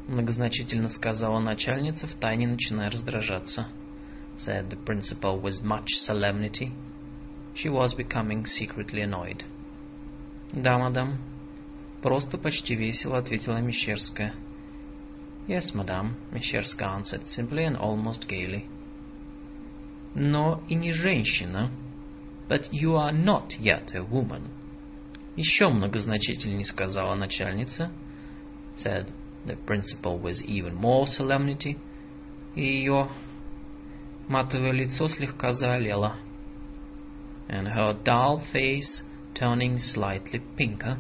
Многозначительно 0.09 0.89
сказала 0.89 1.39
начальница, 1.39 2.07
втайне 2.07 2.49
начиная 2.49 2.91
раздражаться. 2.91 3.69
Said 4.39 4.71
the 4.71 4.83
principal 4.83 5.39
with 5.39 5.63
much 5.63 5.89
solemnity. 6.07 6.73
She 7.55 7.69
was 7.69 7.95
becoming 7.95 8.47
secretly 8.47 9.03
annoyed. 9.03 9.45
Да, 10.53 10.79
мадам. 10.79 11.19
Просто 12.01 12.39
почти 12.39 12.75
весело 12.75 13.19
ответила 13.19 13.61
Мещерская. 13.61 14.33
Yes, 15.47 15.75
madam, 15.75 16.15
Мещерская 16.33 16.89
answered 16.89 17.27
simply 17.27 17.67
and 17.67 17.77
almost 17.77 18.27
gaily. 18.27 18.65
Но 20.15 20.63
и 20.71 20.75
не 20.75 20.93
женщина. 20.93 21.71
But 22.49 22.71
you 22.73 22.97
are 22.97 23.13
not 23.13 23.59
yet 23.61 23.95
a 23.95 24.03
woman. 24.03 24.49
Еще 25.37 25.69
многозначительнее 25.69 26.65
сказала 26.65 27.15
начальница. 27.15 27.91
Said 28.77 29.13
the 29.49 29.57
principal 29.67 30.19
with 30.19 30.41
even 30.45 30.75
more 30.75 31.07
solemnity. 31.07 31.77
И 32.55 32.63
ее 32.63 33.09
матовое 34.29 34.73
лицо 34.73 35.09
слегка 35.09 35.53
заолело. 35.53 36.17
And 37.49 37.67
her 37.67 37.95
dull 38.05 38.43
face 38.53 39.03
turning 39.35 39.79
slightly 39.79 40.43
pinker. 40.57 40.99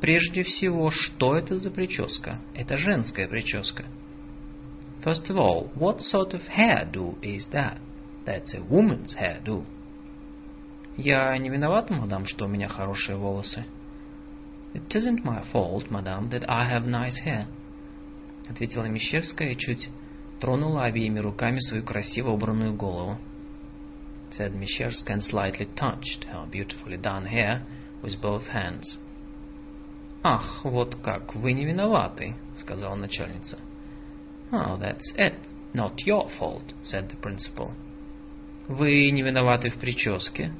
Прежде 0.00 0.42
всего, 0.42 0.90
что 0.90 1.36
это 1.36 1.58
за 1.58 1.70
прическа? 1.70 2.38
Это 2.54 2.76
женская 2.76 3.26
прическа. 3.26 3.84
First 5.02 5.30
of 5.30 5.36
all, 5.36 5.70
what 5.74 6.00
sort 6.00 6.34
of 6.34 6.42
hairdo 6.48 7.16
is 7.22 7.48
that? 7.52 7.78
That's 8.24 8.54
a 8.54 8.60
woman's 8.60 9.14
hairdo. 9.16 9.64
Я 10.96 11.36
не 11.38 11.48
виновата, 11.50 11.94
мадам, 11.94 12.26
что 12.26 12.46
у 12.46 12.48
меня 12.48 12.68
хорошие 12.68 13.16
волосы. 13.16 13.64
It 14.75 14.95
isn't 14.95 15.25
my 15.25 15.43
fault, 15.51 15.91
madam, 15.91 16.29
that 16.29 16.49
I 16.49 16.69
have 16.69 16.85
nice 16.85 17.17
hair. 17.23 17.47
Ответила 18.47 18.85
Мещерская 18.85 19.51
и 19.51 19.57
чуть 19.57 19.89
тронула 20.39 20.85
обеими 20.85 21.19
руками 21.19 21.59
свою 21.59 21.83
красиво 21.83 22.31
убранную 22.31 22.73
голову. 22.73 23.17
Said 24.31 24.53
Mещерская 24.53 25.17
and 25.17 25.23
slightly 25.23 25.67
touched 25.75 26.23
her 26.31 26.47
beautifully 26.49 26.97
done 26.97 27.25
hair 27.25 27.63
with 28.01 28.19
both 28.21 28.47
hands. 28.47 28.97
«Ах, 30.23 30.63
вот 30.63 30.95
как, 31.03 31.35
вы 31.35 31.53
не 31.53 31.65
виноваты», — 31.65 32.57
сказала 32.57 32.95
начальница. 32.95 33.57
«Oh, 34.51 34.77
that's 34.77 35.13
it. 35.17 35.35
Not 35.73 35.95
your 36.05 36.29
fault», — 36.39 36.83
said 36.83 37.09
the 37.09 37.17
principal. 37.21 37.71
«Вы 38.67 39.09
не 39.11 39.21
виноваты 39.21 39.69
в 39.69 39.77
прическе?» 39.77 40.51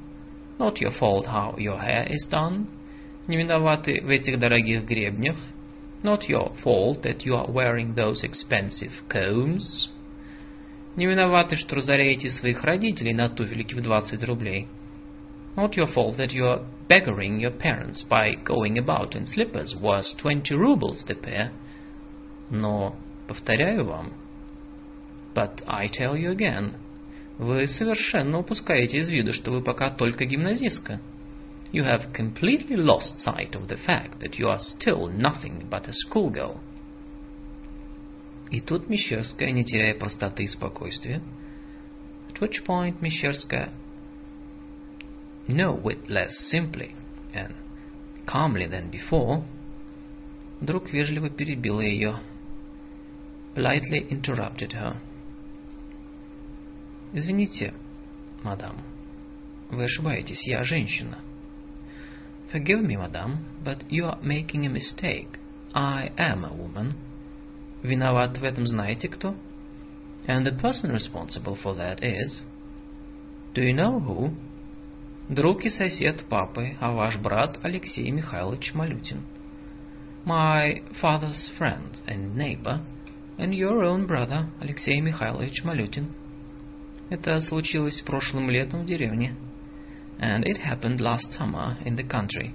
Not 0.58 0.80
your 0.80 0.92
fault 0.92 1.26
how 1.26 1.56
your 1.56 1.78
hair 1.78 2.06
is 2.10 2.28
done. 2.30 2.68
Не 3.27 3.37
виноваты 3.37 4.01
в 4.01 4.09
этих 4.09 4.39
дорогих 4.39 4.85
гребнях. 4.85 5.35
Not 6.03 6.27
your 6.29 6.53
fault 6.63 7.01
that 7.03 7.25
you 7.25 7.33
are 7.33 7.49
wearing 7.49 7.93
those 7.95 8.23
expensive 8.23 8.91
combs. 9.09 9.89
Не 10.95 11.05
виноваты, 11.05 11.55
что 11.55 11.75
разоряете 11.75 12.29
своих 12.29 12.63
родителей 12.63 13.13
на 13.13 13.29
туфельки 13.29 13.73
в 13.73 13.81
20 13.81 14.23
рублей. 14.23 14.67
Not 15.55 15.75
your 15.75 15.91
fault 15.93 16.17
that 16.17 16.31
you 16.31 16.45
are 16.45 16.65
beggaring 16.87 17.39
your 17.39 17.57
parents 17.57 18.03
by 18.07 18.35
going 18.43 18.77
about 18.77 19.15
in 19.15 19.25
slippers 19.25 19.75
worth 19.75 20.05
20 20.17 20.51
rubles 20.51 21.03
the 21.07 21.15
pair. 21.19 21.51
Но, 22.49 22.95
повторяю 23.27 23.85
вам, 23.85 24.13
but 25.35 25.61
I 25.67 25.87
tell 25.87 26.15
you 26.15 26.31
again, 26.31 26.73
Вы 27.37 27.67
совершенно 27.67 28.39
упускаете 28.39 28.97
из 28.97 29.09
виду, 29.09 29.31
что 29.31 29.51
вы 29.51 29.61
пока 29.61 29.91
только 29.91 30.25
гимназистка. 30.25 30.99
You 31.72 31.84
have 31.84 32.12
completely 32.12 32.76
lost 32.76 33.20
sight 33.20 33.54
of 33.54 33.68
the 33.68 33.78
fact 33.78 34.20
that 34.20 34.38
you 34.38 34.48
are 34.48 34.58
still 34.58 35.08
nothing 35.08 35.66
but 35.70 35.88
a 35.88 35.92
schoolgirl. 35.92 36.60
И 38.50 38.60
тут 38.60 38.90
Мещерская, 38.90 39.50
не 39.50 39.64
теряя 39.64 39.94
простоты 39.94 40.44
и 40.44 40.46
спокойствия, 40.46 41.22
at 42.28 42.38
which 42.40 42.62
point 42.66 43.00
Мещерская, 43.00 43.70
no 45.48 45.74
whit 45.74 46.10
less 46.10 46.36
simply 46.50 46.94
and 47.32 47.54
calmly 48.26 48.66
than 48.66 48.90
before, 48.90 49.42
вдруг 50.60 50.92
вежливо 50.92 51.30
перебила 51.30 51.80
ее, 51.80 52.18
politely 53.54 54.06
interrupted 54.10 54.72
her. 54.72 54.96
Извините, 57.14 57.72
мадам, 58.42 58.76
вы 59.70 59.84
ошибаетесь, 59.84 60.46
я 60.46 60.62
женщина. 60.64 61.18
Forgive 62.51 62.81
me, 62.81 62.95
madam, 62.95 63.45
but 63.63 63.83
you 63.89 64.05
are 64.05 64.19
making 64.21 64.65
a 64.65 64.69
mistake. 64.69 65.37
I 65.73 66.11
am 66.17 66.45
a 66.45 66.53
woman. 66.53 66.95
Виноват 67.83 68.37
в 68.37 68.43
этом 68.43 68.65
знаете 68.65 69.09
кто? 69.09 69.35
And 70.27 70.45
the 70.45 70.57
person 70.57 70.91
responsible 70.91 71.55
for 71.55 71.75
that 71.75 72.01
is... 72.01 72.41
Do 73.53 73.61
you 73.61 73.73
know 73.73 73.99
who? 73.99 74.33
Друг 75.29 75.65
и 75.65 75.69
сосед 75.69 76.23
папы, 76.29 76.77
а 76.79 76.93
ваш 76.93 77.17
брат 77.17 77.59
Алексей 77.63 78.09
Михайлович 78.11 78.73
Малютин. 78.73 79.23
My 80.25 80.81
father's 81.01 81.51
friend 81.57 82.01
and 82.07 82.35
neighbor, 82.35 82.81
and 83.37 83.53
your 83.53 83.83
own 83.83 84.07
brother 84.07 84.47
Алексей 84.61 85.01
Михайлович 85.01 85.63
Малютин. 85.65 86.13
Это 87.09 87.41
случилось 87.41 88.01
прошлым 88.01 88.49
летом 88.49 88.83
в 88.83 88.85
деревне. 88.85 89.35
And 90.18 90.46
it 90.46 90.58
happened 90.58 91.00
last 91.00 91.32
summer 91.32 91.76
in 91.84 91.96
the 91.96 92.04
country. 92.04 92.54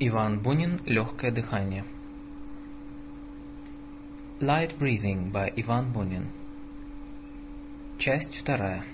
Иван 0.00 0.40
Бунин 0.40 0.80
«Легкое 0.86 1.32
дыхание». 1.32 1.84
Light 4.40 4.78
Breathing 4.78 5.32
by 5.32 5.52
Иван 5.56 5.92
Бунин. 5.92 6.28
Часть 7.98 8.36
вторая. 8.36 8.84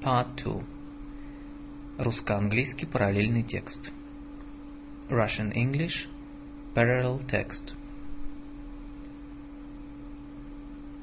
Part 0.00 0.36
2. 0.36 0.62
Русско-английский 1.98 2.86
параллельный 2.86 3.42
текст. 3.42 3.90
Russian-English 5.08 6.06
Parallel 6.74 7.26
Text 7.26 7.74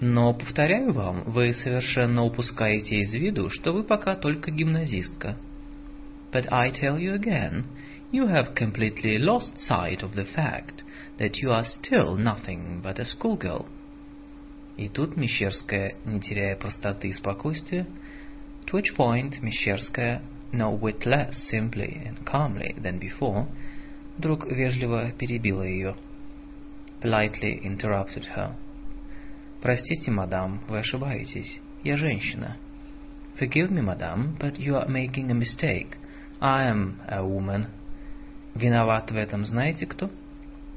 Но, 0.01 0.33
повторяю 0.33 0.93
вам, 0.95 1.25
вы 1.27 1.53
совершенно 1.53 2.25
упускаете 2.25 3.01
из 3.01 3.13
виду, 3.13 3.51
что 3.51 3.73
вы 3.73 3.85
пока 3.85 4.17
только 4.17 4.51
гимназистка. 4.51 5.37
But 6.33 6.49
I 6.51 6.71
tell 6.71 6.99
you 6.99 7.15
again, 7.15 7.67
you 8.11 8.27
have 8.27 8.55
completely 8.55 9.19
lost 9.19 9.59
sight 9.59 10.03
of 10.03 10.15
the 10.15 10.25
fact 10.25 10.85
that 11.19 11.43
you 11.43 11.51
are 11.51 11.67
still 11.67 12.17
nothing 12.17 12.81
but 12.83 12.99
a 12.99 13.05
schoolgirl. 13.05 13.67
И 14.79 14.89
тут 14.89 15.17
Мещерская, 15.17 15.95
не 16.07 16.19
теряя 16.21 16.57
простоты 16.57 17.09
и 17.09 17.13
спокойствия, 17.13 17.87
to 18.67 18.81
which 18.81 18.97
point 18.97 19.43
Мещерская, 19.43 20.23
no 20.53 20.81
whit 20.81 21.05
less 21.05 21.35
simply 21.53 22.07
and 22.07 22.25
calmly 22.25 22.75
than 22.81 22.99
before, 22.99 23.49
вдруг 24.17 24.51
вежливо 24.51 25.13
перебила 25.13 25.63
ее. 25.63 25.95
Politely 27.03 27.61
interrupted 27.63 28.25
her. 28.35 28.57
Простите, 29.63 30.11
мадам, 30.11 30.61
вы 30.69 30.79
ошибаетесь. 30.79 31.61
Я 31.85 31.97
женщина. 31.97 32.57
Forgive 33.39 33.71
me, 33.71 33.83
madam, 33.83 34.37
but 34.39 34.59
you 34.59 34.75
are 34.75 34.89
making 34.89 35.31
a 35.31 35.35
mistake. 35.35 35.97
I 36.41 36.69
am 36.69 37.01
a 37.09 37.23
woman. 37.23 37.67
Виноват 38.55 39.11
в 39.11 39.17
этом 39.17 39.45
знаете 39.45 39.87
кто? 39.87 40.11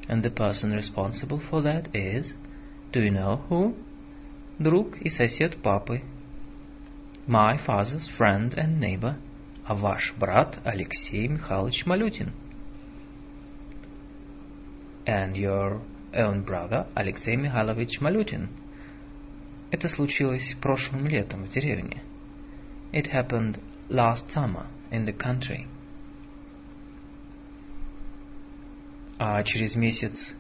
And 0.08 0.22
the 0.22 0.34
person 0.34 0.74
responsible 0.74 1.42
for 1.50 1.62
that 1.62 1.94
is... 1.94 2.36
Do 2.92 3.02
you 3.02 3.12
know 3.12 3.42
who? 3.50 3.76
Друг 4.60 4.98
и 5.02 5.10
сосед 5.10 5.58
папы. 5.62 6.02
My 7.28 7.58
father's 7.66 8.10
friend 8.18 8.54
and 8.56 8.80
neighbor. 8.80 9.16
А 9.66 9.76
ваш 9.76 10.14
брат 10.20 10.60
Алексей 10.66 11.28
Михайлович 11.28 11.86
Малютин 11.86 12.34
and 15.06 15.36
your 15.36 15.82
own 16.14 16.44
brother 16.44 16.86
Алексей 16.96 17.36
Михайлович 17.36 18.00
Малютин. 18.02 18.50
Это 19.74 19.90
случилось 19.90 20.56
прошлым 20.62 21.08
летом 21.08 21.46
в 21.46 21.50
деревне. 21.50 22.04
It 22.92 23.12
happened 23.12 23.60
last 23.90 24.30
summer 24.30 24.68
in 24.92 25.04
the 25.04 25.18
country. 25.18 25.66
А 29.18 29.42
через 29.42 29.76
месяц 29.76 30.36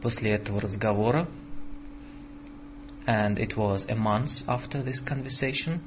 после 0.00 0.30
этого 0.30 0.62
разговора, 0.62 1.28
and 3.06 3.36
it 3.36 3.54
was 3.54 3.84
a 3.90 3.94
month 3.94 4.30
after 4.46 4.82
this 4.82 5.04
conversation, 5.06 5.80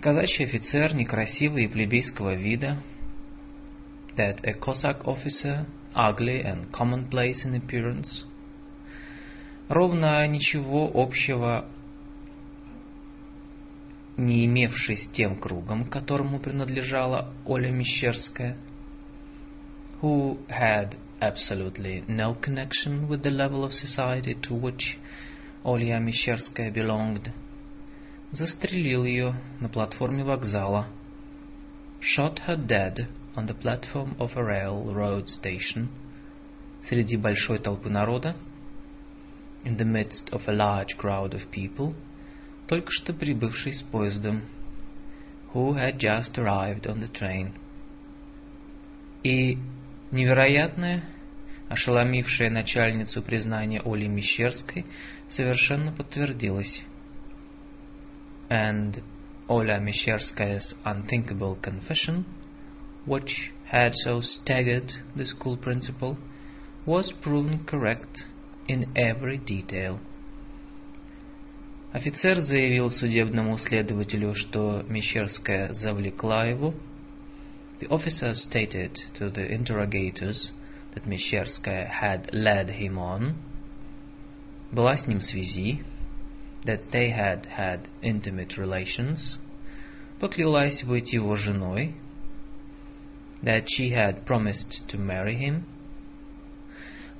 казачий 0.00 0.46
офицер 0.46 0.94
некрасивый 0.94 1.64
и 1.64 1.68
плебейского 1.68 2.36
вида, 2.36 2.82
that 4.16 4.42
a 4.44 4.54
Cossack 4.54 5.04
officer 5.04 5.66
ugly 5.94 6.42
and 6.42 6.72
commonplace 6.72 7.44
in 7.44 7.54
appearance, 7.54 8.24
ровно 9.70 10.26
ничего 10.26 10.90
общего 10.92 11.64
не 14.16 14.44
имевший 14.44 14.96
с 14.96 15.08
тем 15.10 15.38
кругом, 15.38 15.84
которому 15.86 16.40
принадлежала 16.40 17.32
Оля 17.46 17.70
Мещерская, 17.70 18.56
who 20.02 20.38
had 20.48 20.96
absolutely 21.20 22.04
no 22.08 22.34
connection 22.34 23.08
with 23.08 23.22
the 23.22 23.30
level 23.30 23.64
of 23.64 23.72
society 23.72 24.34
to 24.42 24.60
which 24.60 24.98
Олья 25.62 26.00
Мещерская 26.00 26.72
belonged, 26.72 27.30
застрелил 28.32 29.04
ее 29.04 29.34
на 29.60 29.68
платформе 29.68 30.24
вокзала, 30.24 30.88
shot 32.00 32.40
her 32.48 32.56
dead 32.56 33.06
on 33.36 33.46
the 33.46 33.54
platform 33.54 34.16
of 34.18 34.32
a 34.34 34.42
railroad 34.42 35.26
station, 35.28 35.88
среди 36.88 37.16
большой 37.16 37.60
толпы 37.60 37.88
народа, 37.88 38.34
in 39.63 39.77
the 39.77 39.85
midst 39.85 40.29
of 40.31 40.41
a 40.47 40.51
large 40.51 40.95
crowd 40.97 41.33
of 41.33 41.49
people, 41.51 41.95
только 42.67 42.91
что 42.91 43.13
прибывший 43.13 43.73
с 43.73 43.81
поездом, 43.81 44.43
who 45.53 45.73
had 45.73 45.97
just 45.97 46.37
arrived 46.37 46.85
on 46.85 46.99
the 46.99 47.11
train. 47.11 47.53
И 49.23 49.57
невероятное, 50.11 51.03
ошеломившее 51.69 52.49
начальницу 52.51 53.23
признание 53.23 53.81
Оли 53.83 54.07
Мещерской, 54.07 54.85
совершенно 55.29 55.91
подтвердилось. 55.91 56.83
And 58.49 59.01
Ola 59.47 59.79
Mещерskaya's 59.79 60.75
unthinkable 60.83 61.55
confession, 61.61 62.25
which 63.05 63.51
had 63.65 63.93
so 63.95 64.21
staggered 64.21 64.91
the 65.15 65.25
school 65.25 65.57
principal, 65.57 66.17
was 66.85 67.11
proven 67.23 67.63
correct 67.65 68.25
in 68.69 68.89
every 68.95 69.37
detail. 69.37 69.99
Офицер 71.93 72.41
заявил 72.41 72.91
судебному 72.91 73.57
следователю, 73.57 74.35
что 74.35 74.83
Мещерская 74.89 75.71
завлекла 75.71 76.45
его. 76.45 76.73
The 77.79 77.87
officer 77.87 78.33
stated 78.35 78.97
to 79.17 79.29
the 79.29 79.49
interrogators 79.49 80.51
that 80.93 81.05
Мещерская 81.05 81.89
had 81.89 82.29
led 82.33 82.69
him 82.69 82.97
on. 82.97 83.35
Была 84.71 84.97
с 84.97 85.07
ним 85.07 85.19
в 85.19 85.23
связи. 85.23 85.83
That 86.65 86.91
they 86.91 87.11
had 87.11 87.45
had 87.45 87.87
intimate 88.01 88.57
relations. 88.57 89.37
Поклялась 90.19 90.83
быть 90.83 91.13
его 91.13 91.35
женой. 91.35 91.95
That 93.41 93.67
she 93.67 93.91
had 93.91 94.25
promised 94.25 94.83
to 94.89 94.97
marry 94.97 95.35
him. 95.35 95.63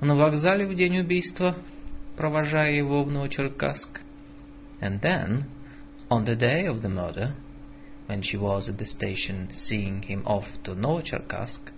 На 0.01 0.15
вокзале 0.15 0.65
в 0.65 0.73
день 0.73 0.97
убийства, 0.97 1.55
провожая 2.17 2.71
его 2.71 3.03
в 3.03 3.11
Новочеркасск. 3.11 4.01
And 4.81 4.99
then, 4.99 5.43
on 6.09 6.25
the 6.25 6.35
day 6.35 6.65
of 6.65 6.81
the 6.81 6.89
murder, 6.89 7.35
when 8.07 8.23
she 8.23 8.35
was 8.35 8.67
at 8.67 8.79
the 8.79 8.85
station 8.85 9.49
seeing 9.53 10.01
him 10.01 10.25
off 10.25 10.45
to 10.63 10.73
Новочеркасск, 10.73 11.71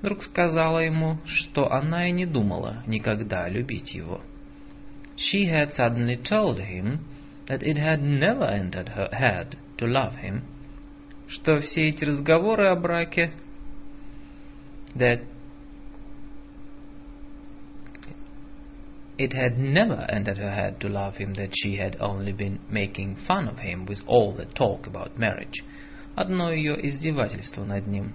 вдруг 0.00 0.22
сказала 0.22 0.78
ему, 0.78 1.18
что 1.26 1.72
она 1.72 2.06
и 2.06 2.12
не 2.12 2.26
думала 2.26 2.84
никогда 2.86 3.48
любить 3.48 3.92
его. 3.92 4.20
She 5.16 5.46
had 5.46 5.72
suddenly 5.72 6.22
told 6.22 6.60
him 6.60 7.00
that 7.48 7.64
it 7.64 7.76
had 7.76 8.00
never 8.00 8.44
entered 8.44 8.90
her 8.90 9.10
head 9.12 9.56
to 9.78 9.86
love 9.86 10.14
him, 10.22 10.42
что 11.26 11.60
все 11.60 11.88
эти 11.88 12.04
разговоры 12.04 12.68
о 12.68 12.76
браке, 12.76 13.32
that 14.94 15.22
It 19.17 19.33
had 19.33 19.57
never 19.57 20.05
entered 20.09 20.37
her 20.37 20.51
head 20.51 20.79
to 20.81 20.89
love 20.89 21.17
him 21.17 21.33
that 21.35 21.49
she 21.53 21.77
had 21.77 21.97
only 21.99 22.31
been 22.31 22.59
making 22.69 23.15
fun 23.15 23.47
of 23.47 23.59
him 23.59 23.85
with 23.85 24.01
all 24.05 24.31
the 24.31 24.45
talk 24.45 24.85
about 24.85 25.17
marriage. 25.17 25.63
Одно 26.15 26.51
ее 26.51 26.75
издевательство 26.85 27.65
над 27.65 27.87
ним. 27.87 28.13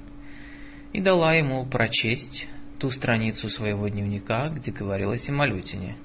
И 0.92 1.00
дала 1.00 1.34
ему 1.34 1.66
прочесть 1.66 2.46
ту 2.78 2.90
страницу 2.90 3.48
своего 3.48 3.88
дневника, 3.88 4.48
где 4.48 4.70
говорилось 4.70 5.28
о 5.28 5.32
Малютине. 5.32 5.96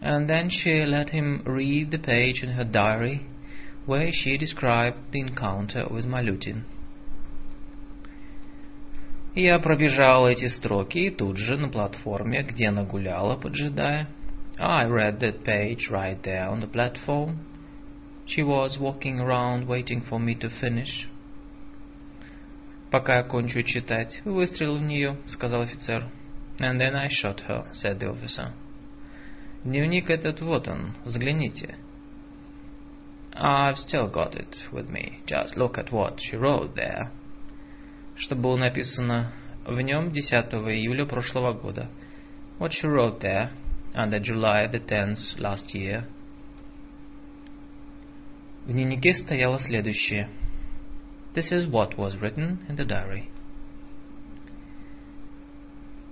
And 0.00 0.28
then 0.28 0.50
she 0.50 0.84
let 0.84 1.10
him 1.10 1.42
read 1.44 1.90
the 1.90 1.98
page 1.98 2.42
in 2.42 2.50
her 2.50 2.64
diary 2.64 3.20
where 3.86 4.10
she 4.12 4.36
described 4.36 4.96
the 5.12 5.20
encounter 5.20 5.86
with 5.90 6.04
Malutin. 6.04 6.64
Я 9.36 9.58
пробежал 9.58 10.28
эти 10.28 10.46
строки 10.48 10.98
и 10.98 11.10
тут 11.10 11.38
же 11.38 11.56
на 11.56 11.68
платформе, 11.70 12.42
где 12.42 12.68
она 12.68 12.84
гуляла, 12.84 13.36
поджидая. 13.36 14.08
I 14.58 14.86
read 14.86 15.20
that 15.20 15.42
page 15.44 15.90
right 15.90 16.20
there 16.22 16.50
on 16.50 16.60
the 16.60 16.70
platform. 16.70 17.38
She 18.26 18.42
was 18.42 18.78
walking 18.78 19.18
around 19.20 19.66
waiting 19.66 20.02
for 20.02 20.20
me 20.20 20.34
to 20.38 20.50
finish. 20.60 21.08
Пока 22.90 23.16
я 23.16 23.22
кончу 23.22 23.62
читать, 23.62 24.20
выстрелил 24.26 24.76
в 24.76 24.82
нее, 24.82 25.16
сказал 25.28 25.62
офицер. 25.62 26.04
And 26.58 26.78
then 26.78 26.94
I 26.94 27.08
shot 27.08 27.40
her, 27.48 27.66
said 27.72 27.98
the 27.98 28.10
officer. 28.10 28.52
Дневник 29.64 30.10
этот 30.10 30.42
вот 30.42 30.68
он, 30.68 30.94
взгляните. 31.06 31.76
I've 33.32 33.78
still 33.78 34.12
got 34.12 34.34
it 34.34 34.54
with 34.70 34.90
me. 34.90 35.20
Just 35.26 35.56
look 35.56 35.78
at 35.78 35.90
what 35.90 36.18
she 36.20 36.36
wrote 36.36 36.74
there 36.74 37.10
Что 38.17 38.35
было 38.35 38.57
написано 38.57 39.31
в 39.65 39.79
нем 39.79 40.11
10 40.11 40.31
июля 40.31 41.05
прошлого 41.05 41.53
года. 41.53 41.89
What 42.59 42.71
she 42.71 42.87
wrote 42.87 43.21
there 43.21 43.49
under 43.93 44.19
July 44.19 44.69
the 44.71 44.83
10th 44.83 45.37
last 45.37 45.73
year. 45.73 46.05
В 48.65 48.71
дневнике 48.71 49.13
стояло 49.13 49.59
следующее. 49.59 50.29
This 51.33 51.51
is 51.51 51.69
what 51.69 51.95
was 51.97 52.19
written 52.19 52.59
in 52.67 52.75
the 52.75 52.85
diary. 52.85 53.29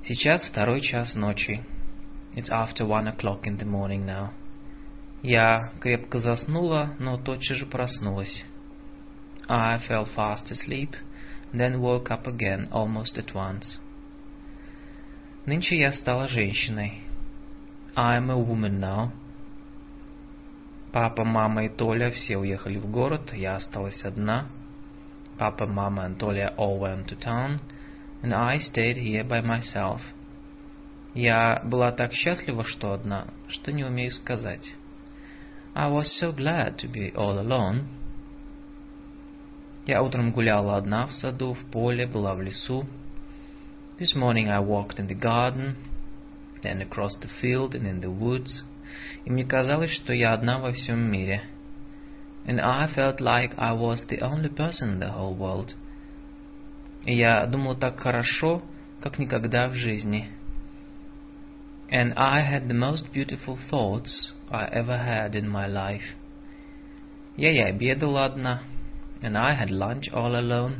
Сейчас 0.04 0.48
второй 0.48 0.82
час 0.82 1.16
ночи. 1.16 1.64
It's 2.36 2.50
after 2.50 2.86
one 2.86 3.08
o'clock 3.08 3.46
in 3.46 3.58
the 3.58 3.66
morning 3.66 4.06
now. 4.06 4.32
Я 5.24 5.72
крепко 5.82 6.20
заснула, 6.20 6.96
но 7.00 7.18
тотчас 7.18 7.58
же 7.58 7.66
проснулась. 7.66 8.44
I 9.48 9.80
fell 9.88 10.08
fast 10.16 10.52
asleep 10.52 10.96
then 11.60 11.82
woke 11.82 12.12
up 12.12 12.28
again 12.28 12.68
almost 12.72 13.18
at 13.18 13.34
once. 13.34 13.80
Нынче 15.46 15.78
я 15.78 15.92
стала 15.94 16.28
женщиной. 16.28 17.02
I 17.96 18.18
am 18.18 18.30
a 18.30 18.38
woman 18.38 18.80
now. 18.80 19.12
Папа, 20.92 21.24
мама 21.24 21.66
и 21.66 21.70
Толя 21.70 22.10
все 22.12 22.38
уехали 22.38 22.78
в 22.78 22.90
город, 22.90 23.34
я 23.34 23.56
осталась 23.56 24.04
одна. 24.04 24.48
Папа, 25.38 25.68
мама 25.68 26.06
and 26.06 26.18
Толя 26.18 26.54
all 26.58 26.80
went 26.80 27.08
to 27.08 27.16
town, 27.20 27.60
and 28.24 28.34
I 28.34 28.58
stayed 28.60 28.98
here 28.98 29.24
by 29.24 29.42
myself. 29.42 30.02
Я 31.14 31.62
была 31.64 31.92
так 31.92 32.14
счастлива, 32.14 32.64
что 32.64 32.94
одна, 32.94 33.28
что 33.48 33.72
не 33.72 33.84
умею 33.84 34.12
сказать. 34.12 34.74
I 35.74 35.90
was 35.90 36.06
so 36.20 36.32
glad 36.34 36.78
to 36.80 36.88
be 36.92 37.14
all 37.14 37.38
alone, 37.38 37.88
Я 39.87 40.03
утром 40.03 40.33
гуляла 40.33 40.77
одна 40.77 41.07
в 41.07 41.13
саду, 41.13 41.55
в 41.55 41.65
поле, 41.71 42.07
была 42.07 42.35
в 42.35 42.43
лесу. 42.43 42.85
This 43.99 44.15
morning 44.15 44.49
I 44.49 44.61
walked 44.61 44.99
in 44.99 45.09
the 45.09 45.19
garden, 45.19 45.77
then 46.63 46.81
across 46.81 47.17
the 47.21 47.29
field 47.41 47.75
and 47.75 47.87
in 47.87 48.01
the 48.01 48.11
woods. 48.11 48.63
И 49.25 49.31
мне 49.31 49.45
казалось, 49.45 49.91
что 49.91 50.13
я 50.13 50.33
одна 50.33 50.59
во 50.59 50.73
всем 50.73 51.11
мире. 51.11 51.43
And 52.47 52.61
I 52.61 52.89
felt 52.95 53.21
like 53.21 53.55
I 53.59 53.73
was 53.73 54.07
the 54.09 54.21
only 54.21 54.49
person 54.49 54.95
in 54.95 54.99
the 55.01 55.13
whole 55.13 55.37
world. 55.37 55.75
И 57.05 57.15
я 57.15 57.47
думала 57.47 57.77
так 57.77 57.99
хорошо, 58.01 58.63
как 59.01 59.19
никогда 59.19 59.69
в 59.69 59.75
жизни. 59.75 60.31
And 61.91 62.13
I 62.17 62.43
had 62.43 62.69
the 62.69 62.75
most 62.75 63.13
beautiful 63.13 63.59
thoughts 63.71 64.33
I 64.51 64.69
ever 64.73 64.97
had 64.97 65.35
in 65.35 65.51
my 65.51 65.69
life. 65.69 66.15
Я 67.37 67.51
и 67.51 67.59
обедала 67.59 68.27
одна 68.27 68.63
and 69.25 69.37
I 69.37 69.55
had 69.55 69.71
lunch 69.71 70.09
all 70.13 70.35
alone. 70.35 70.77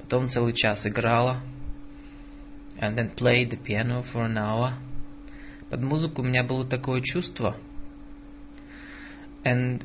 Потом 0.00 0.28
целый 0.28 0.52
час 0.52 0.86
играла, 0.86 1.40
and 2.78 2.96
then 2.96 3.14
played 3.14 3.50
the 3.50 3.56
piano 3.56 4.04
for 4.12 4.24
an 4.24 4.36
hour. 4.38 4.74
Под 5.70 5.80
музыку 5.82 6.22
у 6.22 6.24
меня 6.24 6.42
было 6.42 6.66
такое 6.66 7.00
чувство, 7.00 7.56
and 9.44 9.84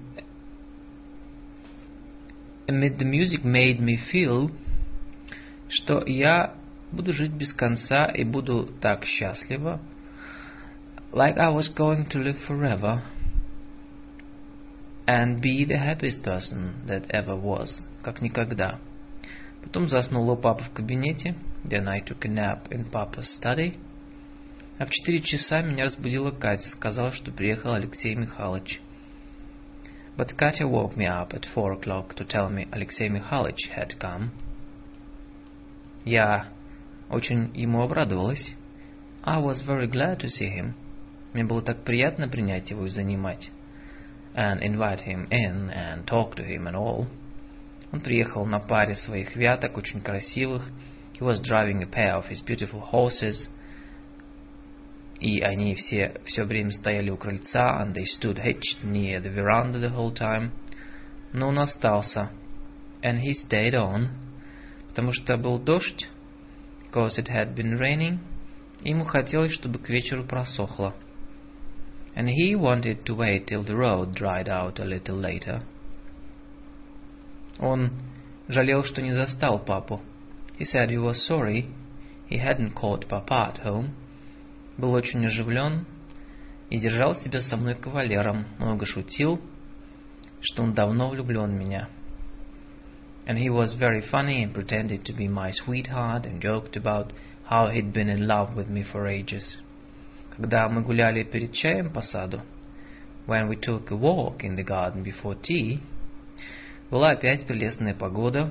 amid 2.67 2.97
the 2.97 3.05
music 3.05 3.43
made 3.43 3.79
me 3.79 3.97
feel, 4.11 4.51
что 5.69 6.03
я 6.05 6.55
буду 6.91 7.13
жить 7.13 7.31
без 7.31 7.53
конца 7.53 8.05
и 8.07 8.23
буду 8.23 8.69
так 8.81 9.05
счастлива, 9.05 9.79
like 11.11 11.37
I 11.37 11.49
was 11.49 11.69
going 11.73 12.05
to 12.09 12.19
live 12.19 12.37
forever 12.47 13.01
And 15.06 15.40
be 15.40 15.64
the 15.64 15.78
happiest 15.78 16.22
person 16.22 16.74
that 16.86 17.06
ever 17.10 17.36
was, 17.36 17.80
как 18.02 18.20
никогда. 18.20 18.78
Потом 19.62 19.88
заснула 19.88 20.32
у 20.32 20.36
папы 20.36 20.64
в 20.64 20.70
кабинете, 20.70 21.36
then 21.64 21.88
I 21.88 22.00
took 22.00 22.24
a 22.24 22.28
nap 22.28 22.68
in 22.70 22.90
papa's 22.90 23.28
study, 23.40 23.78
а 24.78 24.86
в 24.86 24.90
четыре 24.90 25.20
часа 25.20 25.62
меня 25.62 25.84
разбудила 25.84 26.30
Катя, 26.30 26.68
сказала, 26.70 27.12
что 27.12 27.30
приехал 27.30 27.74
Алексей 27.74 28.14
Михайлович. 28.14 28.80
But 30.16 30.36
Katya 30.36 30.66
woke 30.66 30.96
me 30.96 31.06
up 31.06 31.32
at 31.32 31.46
four 31.54 31.72
o'clock 31.72 32.14
to 32.16 32.24
tell 32.26 32.50
me 32.50 32.68
Alexei 32.70 33.08
Mikhailovich 33.08 33.70
had 33.74 33.98
come. 33.98 34.30
Я 36.04 36.48
очень 37.08 37.50
ему 37.54 37.82
обрадовалась. 37.82 38.54
I 39.24 39.38
was 39.40 39.62
very 39.66 39.86
glad 39.86 40.18
to 40.20 40.28
see 40.28 40.50
him. 40.50 40.74
Мне 41.32 41.44
было 41.44 41.62
так 41.62 41.84
приятно 41.84 42.28
принять 42.28 42.70
его 42.70 42.86
и 42.86 42.90
занимать. 42.90 43.50
And 44.34 44.62
invite 44.62 45.00
him 45.00 45.28
in 45.30 45.70
and 45.70 46.06
talk 46.06 46.36
to 46.36 46.42
him 46.42 46.66
and 46.66 46.74
all. 46.74 47.06
Он 47.92 48.00
приехал 48.00 48.46
на 48.46 48.60
паре 48.60 48.94
своих 48.94 49.36
вяток, 49.36 49.76
очень 49.76 50.00
красивых. 50.00 50.70
He 51.12 51.22
was 51.22 51.40
driving 51.40 51.82
a 51.82 51.86
pair 51.86 52.16
of 52.16 52.26
his 52.26 52.40
beautiful 52.40 52.80
horses. 52.80 53.48
И 55.20 55.40
они 55.40 55.74
все 55.74 56.14
все 56.24 56.44
время 56.44 56.72
стояли 56.72 57.10
у 57.10 57.16
крыльца, 57.16 57.80
and 57.82 57.94
they 57.94 58.04
stood 58.04 58.38
hitched 58.38 58.82
near 58.82 59.20
the 59.20 59.30
veranda 59.30 59.78
the 59.78 59.94
whole 59.94 60.12
time. 60.12 60.50
Но 61.34 61.48
он 61.48 61.58
остался. 61.58 62.30
And 63.02 63.20
he 63.20 63.34
stayed 63.34 63.74
on. 63.74 64.08
Потому 64.88 65.12
что 65.12 65.36
был 65.36 65.58
дождь. 65.58 66.08
Because 66.84 67.18
it 67.18 67.28
had 67.28 67.54
been 67.54 67.78
raining. 67.78 68.18
Ему 68.80 69.04
хотелось, 69.04 69.52
чтобы 69.52 69.78
к 69.78 69.90
вечеру 69.90 70.24
просохло. 70.24 70.94
And 72.15 72.29
he 72.29 72.55
wanted 72.55 73.05
to 73.05 73.15
wait 73.15 73.47
till 73.47 73.63
the 73.63 73.75
road 73.75 74.15
dried 74.15 74.49
out 74.49 74.79
a 74.79 74.85
little 74.85 75.15
later. 75.15 75.63
Он 77.59 77.91
жалел, 78.47 78.83
что 78.83 79.01
не 79.01 79.13
застал 79.13 79.59
папу. 79.59 80.01
He 80.57 80.65
said 80.65 80.89
he 80.89 80.97
was 80.97 81.25
sorry 81.25 81.67
he 82.27 82.37
hadn't 82.37 82.75
caught 82.75 83.07
Papa 83.07 83.53
at 83.53 83.59
home. 83.59 83.95
Был 84.77 84.93
очень 84.93 85.25
оживлен 85.25 85.85
и 86.69 86.77
держал 86.77 87.15
себя 87.15 87.41
со 87.41 87.55
мной 87.55 87.75
кавалером, 87.75 88.45
много 88.59 88.85
шутил, 88.85 89.39
что 90.41 90.63
он 90.63 90.73
давно 90.73 91.09
влюблен 91.09 91.55
в 91.55 91.59
меня. 91.59 91.87
And 93.25 93.37
he 93.37 93.49
was 93.49 93.73
very 93.73 94.01
funny 94.01 94.43
and 94.43 94.53
pretended 94.53 95.05
to 95.05 95.13
be 95.13 95.27
my 95.27 95.51
sweetheart 95.51 96.25
and 96.25 96.41
joked 96.41 96.75
about 96.77 97.11
how 97.45 97.67
he'd 97.67 97.93
been 97.93 98.09
in 98.09 98.27
love 98.27 98.55
with 98.55 98.69
me 98.69 98.83
for 98.83 99.07
ages. 99.07 99.57
Когда 100.36 100.66
мы 100.68 100.80
гуляли 100.80 101.24
перед 101.24 101.52
чаем 101.52 101.90
по 101.90 102.00
саду, 102.00 102.40
when 103.26 103.48
we 103.48 103.56
took 103.56 103.90
a 103.90 103.96
walk 103.96 104.42
in 104.42 104.56
the 104.56 104.64
garden 104.64 105.02
before 105.02 105.38
tea, 105.38 105.80
была 106.90 107.10
опять 107.10 107.46
прелестная 107.46 107.94
погода. 107.94 108.50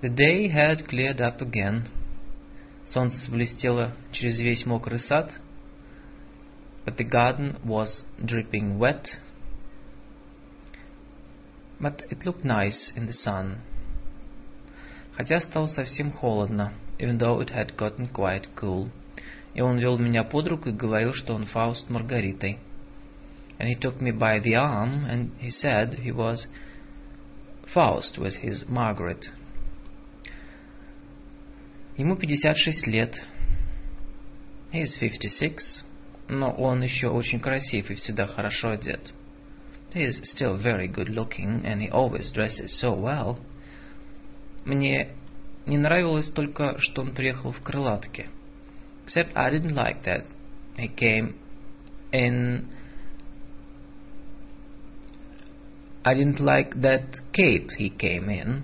The 0.00 0.08
day 0.08 0.48
had 0.48 0.86
cleared 0.88 1.20
up 1.20 1.40
again. 1.40 1.88
Солнце 2.86 3.30
блестело 3.30 3.92
через 4.12 4.38
весь 4.38 4.64
мокрый 4.64 5.00
сад. 5.00 5.30
But 6.86 6.96
the 6.96 7.04
garden 7.04 7.58
was 7.62 8.04
dripping 8.18 8.78
wet. 8.78 9.18
But 11.78 12.04
it 12.10 12.24
looked 12.24 12.44
nice 12.44 12.92
in 12.96 13.06
the 13.06 13.12
sun. 13.12 13.58
Хотя 15.14 15.40
стало 15.40 15.66
совсем 15.66 16.12
холодно, 16.12 16.72
even 16.98 17.18
though 17.18 17.40
it 17.40 17.50
had 17.50 17.76
gotten 17.76 18.08
quite 18.08 18.48
cool. 18.54 18.90
И 19.56 19.62
он 19.62 19.78
вел 19.78 19.98
меня 19.98 20.22
под 20.22 20.48
руку 20.48 20.68
и 20.68 20.72
говорил, 20.72 21.14
что 21.14 21.34
он 21.34 21.46
Фауст 21.46 21.88
Маргаритой. 21.88 22.58
And 23.58 23.66
he 23.66 23.74
took 23.74 24.02
me 24.02 24.10
by 24.10 24.38
the 24.38 24.54
arm, 24.54 25.06
and 25.06 25.30
he 25.40 25.48
said 25.48 25.94
he 25.94 26.12
was 26.12 26.46
Faust 27.72 28.18
with 28.18 28.34
his 28.42 28.68
Margaret. 28.68 29.24
Ему 31.96 32.16
56 32.16 32.86
лет. 32.86 33.14
He 34.72 34.82
is 34.82 34.94
56, 35.00 35.86
но 36.28 36.50
он 36.50 36.82
еще 36.82 37.08
очень 37.08 37.40
красив 37.40 37.90
и 37.90 37.94
всегда 37.94 38.26
хорошо 38.26 38.72
одет. 38.72 39.14
He 39.94 40.04
is 40.04 40.20
still 40.24 40.62
very 40.62 40.86
good 40.86 41.08
looking, 41.08 41.64
and 41.64 41.80
he 41.80 41.88
always 41.88 42.30
dresses 42.30 42.78
so 42.78 42.94
well. 42.94 43.38
Мне 44.66 45.12
не 45.64 45.78
нравилось 45.78 46.30
только, 46.32 46.78
что 46.78 47.00
он 47.00 47.14
приехал 47.14 47.52
в 47.52 47.62
крылатке. 47.62 48.28
Except 49.05 49.35
I 49.35 49.49
didn't 49.49 49.75
like 49.75 50.03
that 50.03 50.25
he 50.77 50.87
came 50.87 51.35
in. 52.11 52.67
I 56.03 56.13
didn't 56.13 56.39
like 56.39 56.81
that 56.81 57.03
cape 57.33 57.69
he 57.77 57.89
came 57.89 58.29
in. 58.29 58.63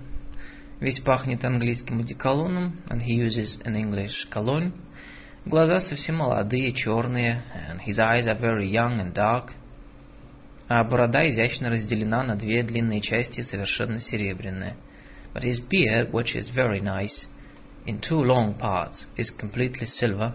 Весь 0.80 1.00
пахнет 1.00 1.44
английским 1.44 2.00
одеколоном, 2.00 2.80
and 2.88 3.02
he 3.02 3.14
uses 3.14 3.60
an 3.64 3.74
English 3.74 4.28
cologne. 4.30 4.72
Глаза 5.44 5.80
совсем 5.80 6.16
молодые, 6.16 6.72
черные, 6.72 7.42
and 7.70 7.80
his 7.80 7.98
eyes 7.98 8.26
are 8.26 8.38
very 8.38 8.68
young 8.68 9.00
and 9.00 9.12
dark. 9.12 9.52
А 10.68 10.84
борода 10.84 11.26
изящно 11.28 11.70
разделена 11.70 12.22
на 12.22 12.36
две 12.36 12.62
длинные 12.62 13.00
части, 13.00 13.40
совершенно 13.40 14.00
серебряные. 14.00 14.76
But 15.34 15.42
his 15.42 15.60
beard, 15.60 16.12
which 16.12 16.36
is 16.36 16.48
very 16.54 16.80
nice, 16.80 17.26
in 17.86 18.00
two 18.00 18.22
long 18.22 18.54
parts, 18.54 19.06
is 19.16 19.30
completely 19.30 19.86
silver. 19.86 20.34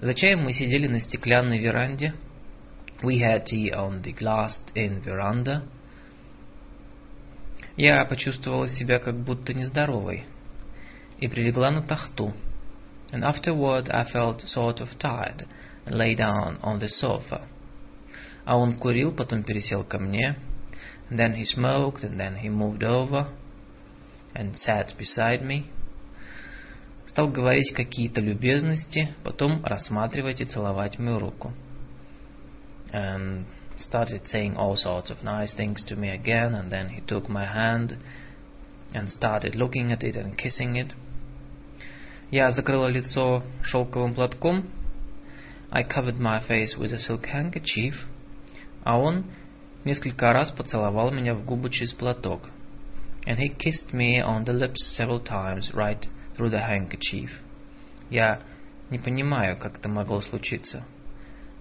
За 0.00 0.14
чаем 0.14 0.44
мы 0.44 0.54
сидели 0.54 0.86
на 0.86 1.00
стеклянной 1.00 1.58
веранде. 1.58 2.14
We 3.02 3.18
had 3.20 3.44
tea 3.44 3.70
on 3.70 4.02
the 4.02 4.12
glassed-in 4.12 5.02
veranda. 5.02 5.62
Я 7.76 8.04
почувствовала 8.06 8.68
себя 8.68 8.98
как 8.98 9.16
будто 9.22 9.52
нездоровой 9.52 10.24
и 11.18 11.28
прилегла 11.28 11.70
на 11.70 11.82
тахту. 11.82 12.32
And 13.12 13.22
afterward 13.22 13.90
I 13.90 14.04
felt 14.04 14.40
sort 14.46 14.80
of 14.80 14.98
tired 14.98 15.46
and 15.84 15.96
lay 15.96 16.14
down 16.14 16.58
on 16.62 16.78
the 16.78 16.88
sofa. 16.88 17.46
А 18.44 18.56
он 18.56 18.78
курил, 18.78 19.12
потом 19.12 19.42
пересел 19.42 19.84
ко 19.84 19.98
мне. 19.98 20.36
And 21.10 21.18
then 21.18 21.34
he 21.34 21.44
smoked, 21.44 22.04
and 22.04 22.18
then 22.18 22.36
he 22.36 22.48
moved 22.48 22.82
over 22.82 23.28
and 24.34 24.56
sat 24.56 24.94
beside 24.96 25.42
me. 25.42 25.66
Стал 27.14 27.28
говорить 27.28 27.72
какие-то 27.74 28.20
любезности, 28.20 29.14
потом 29.24 29.64
рассматривать 29.64 30.40
и 30.40 30.44
целовать 30.44 30.98
мою 30.98 31.18
руку. 31.18 31.52
And 32.92 33.46
started 33.78 34.26
saying 34.26 34.56
all 34.56 34.76
sorts 34.76 35.10
of 35.10 35.22
nice 35.22 35.54
things 35.54 35.84
to 35.86 35.96
me 35.96 36.10
again, 36.10 36.54
and 36.54 36.70
then 36.70 36.88
he 36.88 37.00
took 37.06 37.28
my 37.28 37.44
hand 37.44 37.96
and 38.92 39.08
started 39.08 39.54
looking 39.54 39.92
at 39.92 40.02
it 40.02 40.16
and 40.16 40.36
kissing 40.36 40.76
it. 40.76 40.92
Я 42.30 42.50
закрыла 42.52 42.86
лицо 42.86 43.42
шелковым 43.62 44.14
платком. 44.14 44.70
I 45.70 45.82
covered 45.82 46.18
my 46.18 46.40
face 46.46 46.76
with 46.76 46.92
a 46.92 46.98
silk 46.98 47.24
handkerchief. 47.26 47.94
А 48.84 48.98
он 48.98 49.26
несколько 49.84 50.32
раз 50.32 50.50
поцеловал 50.52 51.10
меня 51.10 51.34
в 51.34 51.44
губы 51.44 51.70
через 51.70 51.92
платок. 51.92 52.50
And 53.26 53.38
he 53.38 53.48
kissed 53.48 53.92
me 53.92 54.20
on 54.20 54.44
the 54.44 54.52
lips 54.52 54.96
several 54.96 55.20
times 55.20 55.72
right 55.74 56.08
through 56.35 56.51
the 56.51 56.59
handkerchief. 56.59 57.29
Я 58.09 58.41
не 58.89 58.99
понимаю, 58.99 59.57
как 59.57 59.79
это 59.79 59.89
могло 59.89 60.21
случиться. 60.21 60.85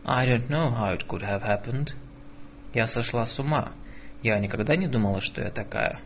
I 0.04 0.26
don't 0.26 0.48
know 0.48 0.70
how 0.70 0.92
it 0.94 1.06
could 1.08 1.22
have 1.22 1.42
happened. 1.42 1.94
Я 2.74 2.86
сошла 2.86 3.26
с 3.26 3.38
ума. 3.38 3.72
Я 4.22 4.38
никогда 4.38 4.76
не 4.76 4.88
думала, 4.88 5.20
что 5.20 5.40
я 5.40 5.50
такая. 5.50 6.00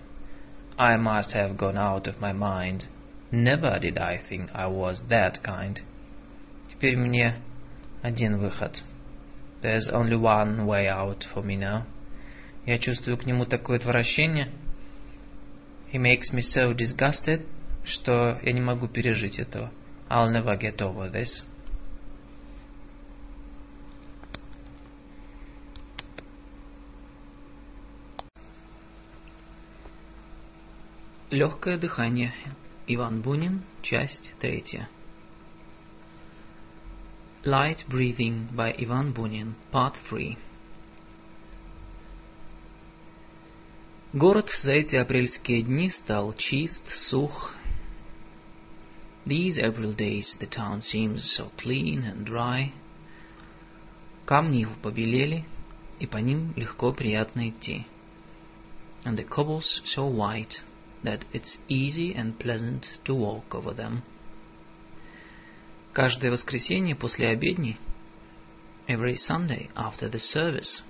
I 0.76 0.96
must 0.96 1.34
have 1.34 1.56
gone 1.56 1.76
out 1.76 2.06
of 2.06 2.20
my 2.20 2.32
mind. 2.32 2.86
Never 3.30 3.78
did 3.80 3.98
I 3.98 4.20
think 4.28 4.50
I 4.54 4.66
was 4.68 5.02
that 5.08 5.42
kind. 5.42 5.80
Теперь 6.70 6.96
мне 6.96 7.42
один 8.02 8.38
выход. 8.38 8.82
There's 9.60 9.90
only 9.92 10.16
one 10.16 10.66
way 10.66 10.86
out 10.86 11.24
for 11.34 11.42
me 11.42 11.58
now. 11.58 11.84
Я 12.64 12.78
чувствую 12.78 13.18
к 13.18 13.26
нему 13.26 13.44
такое 13.44 13.78
отвращение. 13.78 14.48
He 15.92 15.98
makes 15.98 16.32
me 16.32 16.42
so 16.42 16.72
disgusted, 16.74 17.46
что 17.88 18.38
я 18.42 18.52
не 18.52 18.60
могу 18.60 18.88
пережить 18.88 19.38
этого. 19.38 19.70
I'll 20.08 20.30
never 20.30 20.58
get 20.58 20.76
over 20.78 21.10
this. 21.10 21.42
Легкое 31.30 31.76
дыхание. 31.76 32.32
Иван 32.86 33.20
Бунин, 33.20 33.62
часть 33.82 34.34
третья. 34.40 34.88
Light 37.44 37.86
Breathing 37.86 38.50
by 38.54 38.74
Ivan 38.78 39.14
Bunin, 39.14 39.54
Part 39.70 39.94
3 40.08 40.36
Город 44.14 44.50
за 44.62 44.72
эти 44.72 44.96
апрельские 44.96 45.62
дни 45.62 45.90
стал 45.90 46.32
чист, 46.32 46.82
сух. 47.10 47.54
These 49.28 49.58
April 49.58 49.92
days 49.92 50.34
the 50.40 50.46
town 50.46 50.80
seems 50.80 51.36
so 51.36 51.50
clean 51.58 52.02
and 52.02 52.24
dry. 52.24 52.72
Камни 54.24 54.60
его 54.60 54.72
побелели, 54.82 55.44
и 56.00 56.06
по 56.06 56.16
ним 56.16 56.54
легко 56.56 56.92
приятно 56.94 57.50
идти. 57.50 57.86
And 59.04 59.18
the 59.18 59.28
cobbles 59.28 59.82
so 59.84 60.06
white 60.06 60.62
that 61.04 61.26
it's 61.34 61.58
easy 61.68 62.14
and 62.14 62.38
pleasant 62.38 62.86
to 63.04 63.14
walk 63.14 63.54
over 63.54 63.74
them. 63.74 64.02
Каждое 65.92 66.30
воскресенье 66.30 66.96
после 66.96 67.28
обедни, 67.28 67.78
every 68.86 69.16
Sunday 69.16 69.68
after 69.74 70.10
the 70.10 70.20
service, 70.34 70.82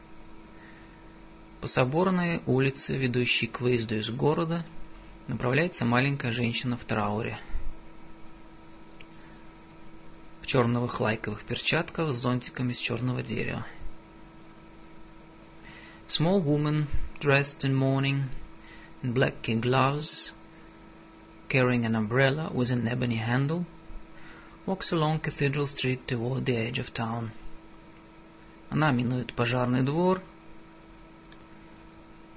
По 1.61 1.67
соборной 1.67 2.41
улице, 2.47 2.97
ведущей 2.97 3.49
к 3.49 3.61
выезду 3.61 3.97
из 3.97 4.09
города, 4.11 4.65
направляется 5.27 5.85
маленькая 5.85 6.31
женщина 6.31 6.77
в 6.77 6.85
трауре. 6.85 7.41
В 10.48 10.48
черных 10.48 11.00
лайковых 11.00 11.46
перчатках 11.46 12.14
с 12.14 12.22
зонтиком 12.22 12.70
из 12.70 12.78
черного 12.78 13.24
дерева. 13.24 13.66
Small 16.08 16.44
woman, 16.44 16.88
dressed 17.20 17.64
in 17.64 17.74
mourning, 17.74 18.30
in 19.02 19.14
black 19.14 19.42
kid 19.42 19.62
gloves, 19.62 20.32
carrying 21.50 21.86
an 21.86 21.96
umbrella 21.96 22.52
with 22.54 22.70
an 22.72 22.88
ebony 22.88 23.18
handle, 23.18 23.66
walks 24.66 24.92
along 24.92 25.20
Cathedral 25.20 25.68
Street 25.68 26.08
toward 26.08 26.46
the 26.46 26.56
edge 26.56 26.80
of 26.80 26.94
town. 26.94 27.32
Она 28.70 28.92
минует 28.92 29.34
пожарный 29.34 29.84
двор, 29.84 30.22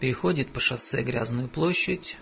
переходит 0.00 0.52
по 0.52 0.60
шоссе 0.60 1.02
грязную 1.02 1.48
площадь. 1.48 2.16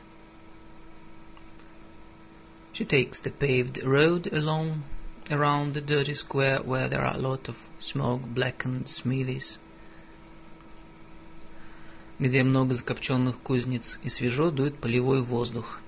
She 2.73 2.85
takes 2.85 3.21
the 3.23 3.31
paved 3.31 3.83
road 3.85 4.27
along 4.33 4.83
around 5.31 5.75
the 5.75 5.81
dirty 5.81 6.15
square 6.15 6.61
where 6.63 6.89
there 6.89 7.03
are 7.03 7.15
a 7.15 7.19
lot 7.19 7.49
of 7.49 7.57
smoke 7.79 8.23
blackened 8.35 8.89
smithies, 8.89 9.59
где 12.19 12.43
много 12.43 12.75
закопченных 12.75 13.39
кузнец 13.41 13.99
и 14.03 14.09
свежо 14.09 14.51
дует 14.51 14.79
полевой 14.79 15.23
воздух, 15.23 15.81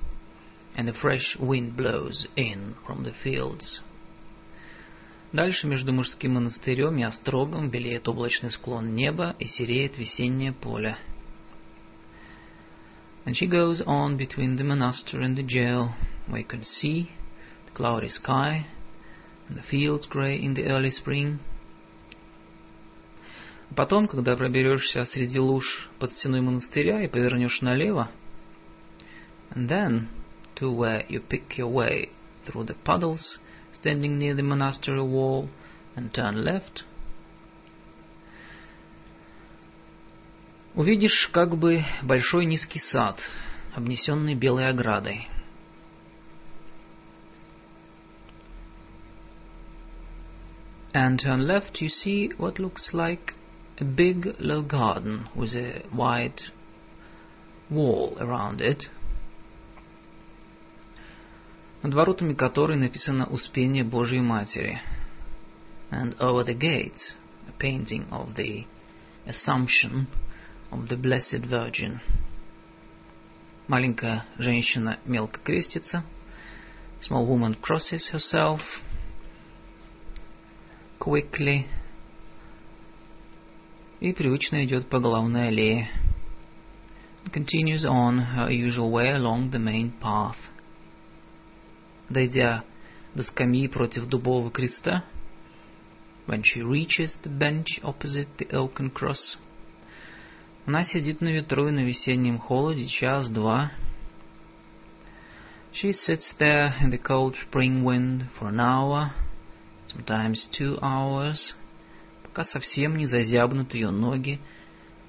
and 0.76 0.88
a 0.88 0.92
fresh 0.92 1.36
wind 1.38 1.76
blows 1.76 2.26
in 2.36 2.74
from 2.86 3.04
the 3.04 3.14
fields. 3.22 3.80
Дальше 5.32 5.66
между 5.66 5.92
мужским 5.92 6.34
монастырем 6.34 6.96
и 6.98 7.02
острогом 7.02 7.70
белеет 7.70 8.08
облачный 8.08 8.50
склон 8.50 8.94
неба 8.94 9.36
и 9.38 9.46
сереет 9.46 9.98
весеннее 9.98 10.52
поле — 10.52 11.06
And 13.26 13.36
she 13.36 13.48
goes 13.48 13.82
on 13.82 14.16
between 14.16 14.54
the 14.54 14.62
monastery 14.62 15.24
and 15.24 15.36
the 15.36 15.42
jail, 15.42 15.96
where 16.28 16.38
you 16.38 16.46
can 16.46 16.62
see 16.62 17.10
the 17.64 17.72
cloudy 17.72 18.08
sky 18.08 18.54
and 18.54 18.66
the 19.55 19.61
fields 19.69 20.07
grey 20.07 20.35
in 20.35 20.53
the 20.53 20.65
early 20.65 20.91
spring. 20.91 21.39
Потом, 23.75 24.07
когда 24.07 24.35
проберешься 24.35 25.05
среди 25.05 25.39
луж 25.39 25.89
под 25.99 26.11
стеной 26.11 26.41
монастыря 26.41 27.03
и 27.03 27.07
повернешь 27.07 27.61
налево, 27.61 28.09
and 29.51 29.69
then 29.69 30.07
to 30.55 30.71
where 30.71 31.05
you 31.07 31.21
pick 31.21 31.57
your 31.57 31.71
way 31.71 32.09
through 32.45 32.65
the 32.65 32.75
puddles 32.83 33.39
standing 33.73 34.17
near 34.17 34.35
the 34.35 34.43
monastery 34.43 35.01
wall 35.01 35.49
and 35.95 36.11
turn 36.11 36.43
left, 36.43 36.83
увидишь 40.75 41.29
как 41.31 41.57
бы 41.57 41.85
большой 42.03 42.45
низкий 42.45 42.79
сад, 42.79 43.19
обнесенный 43.73 44.35
белой 44.35 44.69
оградой. 44.69 45.27
And 50.94 51.20
turn 51.20 51.46
left, 51.46 51.80
you 51.80 51.88
see 51.88 52.30
what 52.36 52.58
looks 52.58 52.94
like 52.94 53.34
a 53.78 53.84
big 53.84 54.36
low 54.38 54.62
garden 54.62 55.28
with 55.34 55.54
a 55.54 55.82
wide 55.94 56.40
wall 57.70 58.16
around 58.18 58.60
it, 58.60 58.88
над 61.82 61.92
воротами 61.94 62.34
которой 62.34 62.76
написано 62.76 63.26
«Успение 63.26 63.84
Божьей 63.84 64.20
Матери». 64.20 64.80
And 65.90 66.16
over 66.18 66.42
the 66.42 66.54
gate, 66.54 67.14
a 67.48 67.52
painting 67.58 68.06
of 68.10 68.34
the 68.34 68.64
Assumption 69.26 70.06
of 70.72 70.88
the 70.88 70.96
Blessed 70.96 71.44
Virgin. 71.44 72.00
Маленькая 73.68 74.24
женщина 74.38 74.98
мелко 75.04 75.40
крестится. 75.40 76.04
Small 77.02 77.26
woman 77.26 77.54
crosses 77.60 78.08
herself 78.08 78.60
quickly 81.00 81.66
и 84.00 84.12
привычно 84.12 84.64
идет 84.64 84.88
по 84.88 84.98
главной 85.00 85.48
аллее. 85.48 85.88
Continues 87.32 87.84
on 87.84 88.20
her 88.36 88.50
usual 88.50 88.90
way 88.90 89.10
along 89.10 89.50
the 89.50 89.58
main 89.58 89.92
path. 90.00 90.36
Дойдя 92.08 92.64
до 93.14 93.22
скамьи 93.22 93.68
против 93.68 94.06
дубового 94.06 94.50
креста, 94.50 95.04
when 96.26 96.42
she 96.42 96.62
reaches 96.62 97.18
the 97.22 97.30
bench 97.30 97.80
opposite 97.82 98.28
the 98.38 98.48
oaken 98.52 98.90
cross, 98.90 99.36
Она 100.66 100.82
сидит 100.82 101.20
на 101.20 101.28
ветру 101.28 101.68
и 101.68 101.70
на 101.70 101.84
весеннем 101.84 102.38
холоде 102.38 102.86
час-два. 102.86 103.70
She 105.72 105.92
sits 105.92 106.34
there 106.40 106.74
in 106.82 106.90
the 106.90 106.98
cold 106.98 107.36
spring 107.36 107.84
wind 107.84 108.26
for 108.36 108.48
an 108.48 108.58
hour, 108.58 109.12
sometimes 109.93 110.47
two 110.51 110.77
hours, 110.81 111.55
пока 112.23 112.43
совсем 112.43 112.95
не 112.95 113.05
зазябнут 113.05 113.73
ее 113.73 113.91
ноги 113.91 114.39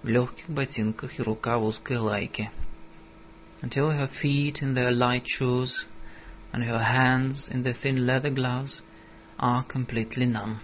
в 0.03 0.09
легких 0.09 0.49
ботинках 0.49 1.19
и 1.19 1.23
рука 1.23 1.59
в 1.59 1.65
узкой 1.65 1.99
лайке. 1.99 2.51
Until 3.63 3.91
her 3.91 4.11
feet 4.21 4.61
in 4.61 4.75
their 4.75 4.91
light 4.91 5.25
shoes 5.27 5.87
and 6.53 6.65
her 6.65 6.83
hands 6.83 7.49
in 7.49 7.63
the 7.63 7.75
thin 7.75 8.07
leather 8.07 8.31
gloves 8.31 8.83
are 9.39 9.65
completely 9.65 10.27
numb. 10.27 10.59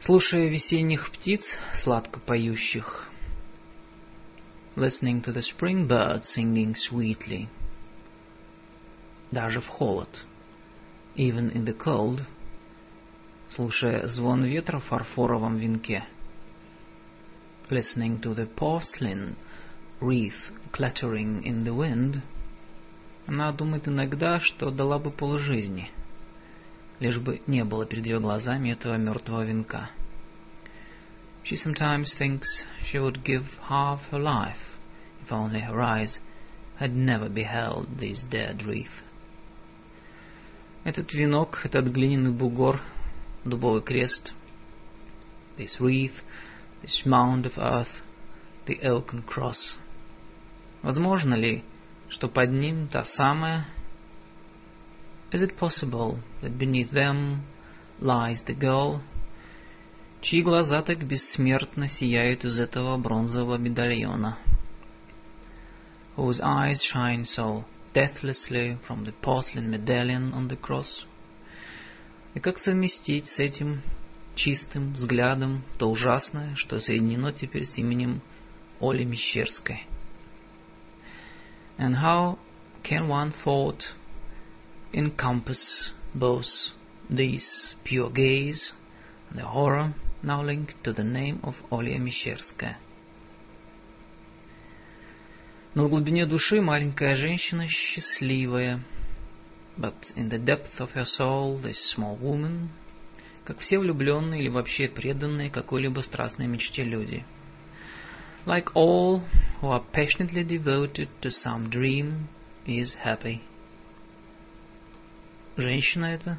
Слушая 0.00 0.48
весенних 0.48 1.10
птиц, 1.12 1.44
сладко 1.82 2.18
поющих, 2.18 3.08
listening 4.74 5.22
to 5.22 5.32
the 5.32 5.42
spring 5.42 5.86
birds 5.86 6.28
singing 6.34 6.74
sweetly, 6.74 7.48
даже 9.30 9.60
в 9.60 9.68
холод, 9.68 10.24
even 11.15 11.49
in 11.51 11.65
the 11.65 11.73
cold, 11.73 12.21
слушая 13.49 14.07
звон 14.07 14.43
ветра 14.45 14.79
в 14.79 14.85
фарфоровом 14.85 15.57
венке, 15.57 16.03
listening 17.69 18.21
to 18.21 18.33
the 18.33 18.47
porcelain 18.55 19.35
wreath 19.99 20.51
clattering 20.71 21.43
in 21.43 21.63
the 21.63 21.73
wind, 21.73 22.21
она 23.25 23.51
думает 23.51 23.87
иногда, 23.87 24.39
что 24.39 24.71
дала 24.71 24.99
бы 24.99 25.11
полжизни — 25.11 25.97
лишь 26.99 27.17
бы 27.17 27.41
не 27.47 27.63
было 27.63 27.85
перед 27.85 28.05
ее 28.05 28.19
глазами 28.19 28.69
этого 28.69 28.95
мертвого 28.97 29.43
венка. 29.43 29.89
She 31.43 31.55
sometimes 31.55 32.13
thinks 32.17 32.47
she 32.83 32.99
would 32.99 33.23
give 33.23 33.45
half 33.69 34.01
her 34.11 34.19
life 34.19 34.79
if 35.21 35.31
only 35.31 35.61
her 35.61 35.79
eyes 35.81 36.19
had 36.77 36.93
never 36.93 37.29
beheld 37.29 37.99
this 37.99 38.23
dead 38.29 38.63
wreath. 38.65 39.03
Этот 40.83 41.13
венок, 41.13 41.61
этот 41.63 41.87
глиняный 41.87 42.31
бугор, 42.31 42.81
дубовый 43.43 43.81
крест, 43.81 44.33
this 45.57 45.79
wreath, 45.79 46.15
this 46.81 47.05
mound 47.05 47.45
of 47.45 47.57
earth, 47.57 48.03
the 48.65 48.79
oaken 48.83 49.23
cross. 49.23 49.77
Возможно 50.81 51.33
ли, 51.33 51.63
что 52.09 52.27
под 52.27 52.51
ним 52.51 52.87
та 52.87 53.03
самая 53.03 53.65
Is 55.31 55.41
it 55.41 55.57
possible 55.57 56.19
that 56.41 56.57
beneath 56.57 56.91
them 56.91 57.41
lies 57.99 58.41
the 58.45 58.53
girl, 58.57 59.01
чьи 60.21 60.41
глаза 60.41 60.81
так 60.81 61.05
бессмертно 61.05 61.89
сияют 61.89 62.45
из 62.45 62.57
этого 62.57 62.97
бронзового 62.97 63.57
медальона, 63.57 64.37
whose 66.15 66.39
eyes 66.39 66.79
shine 66.93 67.25
so 67.25 67.65
deathlessly 67.93 68.77
from 68.85 69.05
the 69.05 69.11
porcelain 69.21 69.69
medallion 69.69 70.33
on 70.33 70.47
the 70.47 70.55
cross? 70.55 71.05
И 72.33 72.39
как 72.39 72.59
совместить 72.59 73.27
с 73.27 73.39
этим 73.39 73.81
чистым 74.35 74.93
взглядом 74.93 75.63
то 75.77 75.89
ужасное, 75.89 76.55
что 76.55 76.79
соединено 76.79 77.31
теперь 77.31 77.65
с 77.65 77.77
именем 77.77 78.21
Оли 78.79 79.03
Мещерской? 79.03 79.85
And 81.77 81.95
how 81.95 82.37
can 82.83 83.07
one 83.07 83.33
thought 83.43 83.83
encompass 84.93 85.91
both 86.13 86.45
these 87.09 87.75
pure 87.83 88.09
gaze 88.09 88.71
and 89.29 89.39
the 89.39 89.45
horror 89.45 89.93
now 90.23 90.43
linked 90.43 90.75
to 90.83 90.93
the 90.93 91.03
name 91.03 91.39
of 91.43 91.55
Olia 91.71 91.99
Мещерская. 91.99 92.77
Но 95.74 95.86
в 95.86 95.90
глубине 95.90 96.26
души 96.26 96.60
маленькая 96.60 97.16
женщина 97.16 97.66
счастливая. 97.66 98.80
But 99.78 99.94
in 100.16 100.28
the 100.28 100.38
depth 100.38 100.78
of 100.78 100.92
her 100.92 101.06
soul, 101.06 101.58
this 101.62 101.78
small 101.96 102.18
woman, 102.20 102.68
как 103.44 103.58
все 103.60 103.78
влюбленные 103.78 104.42
или 104.42 104.48
вообще 104.48 104.88
преданные 104.88 105.50
какой-либо 105.50 106.00
страстной 106.00 106.46
мечте 106.46 106.84
люди. 106.84 107.24
Like 108.44 108.72
all 108.74 109.22
who 109.60 109.70
are 109.70 109.82
passionately 109.92 110.44
devoted 110.44 111.08
to 111.22 111.30
some 111.30 111.70
dream, 111.70 112.28
is 112.66 112.94
happy. 113.04 113.40
Женщина 115.56 116.06
эта 116.06 116.38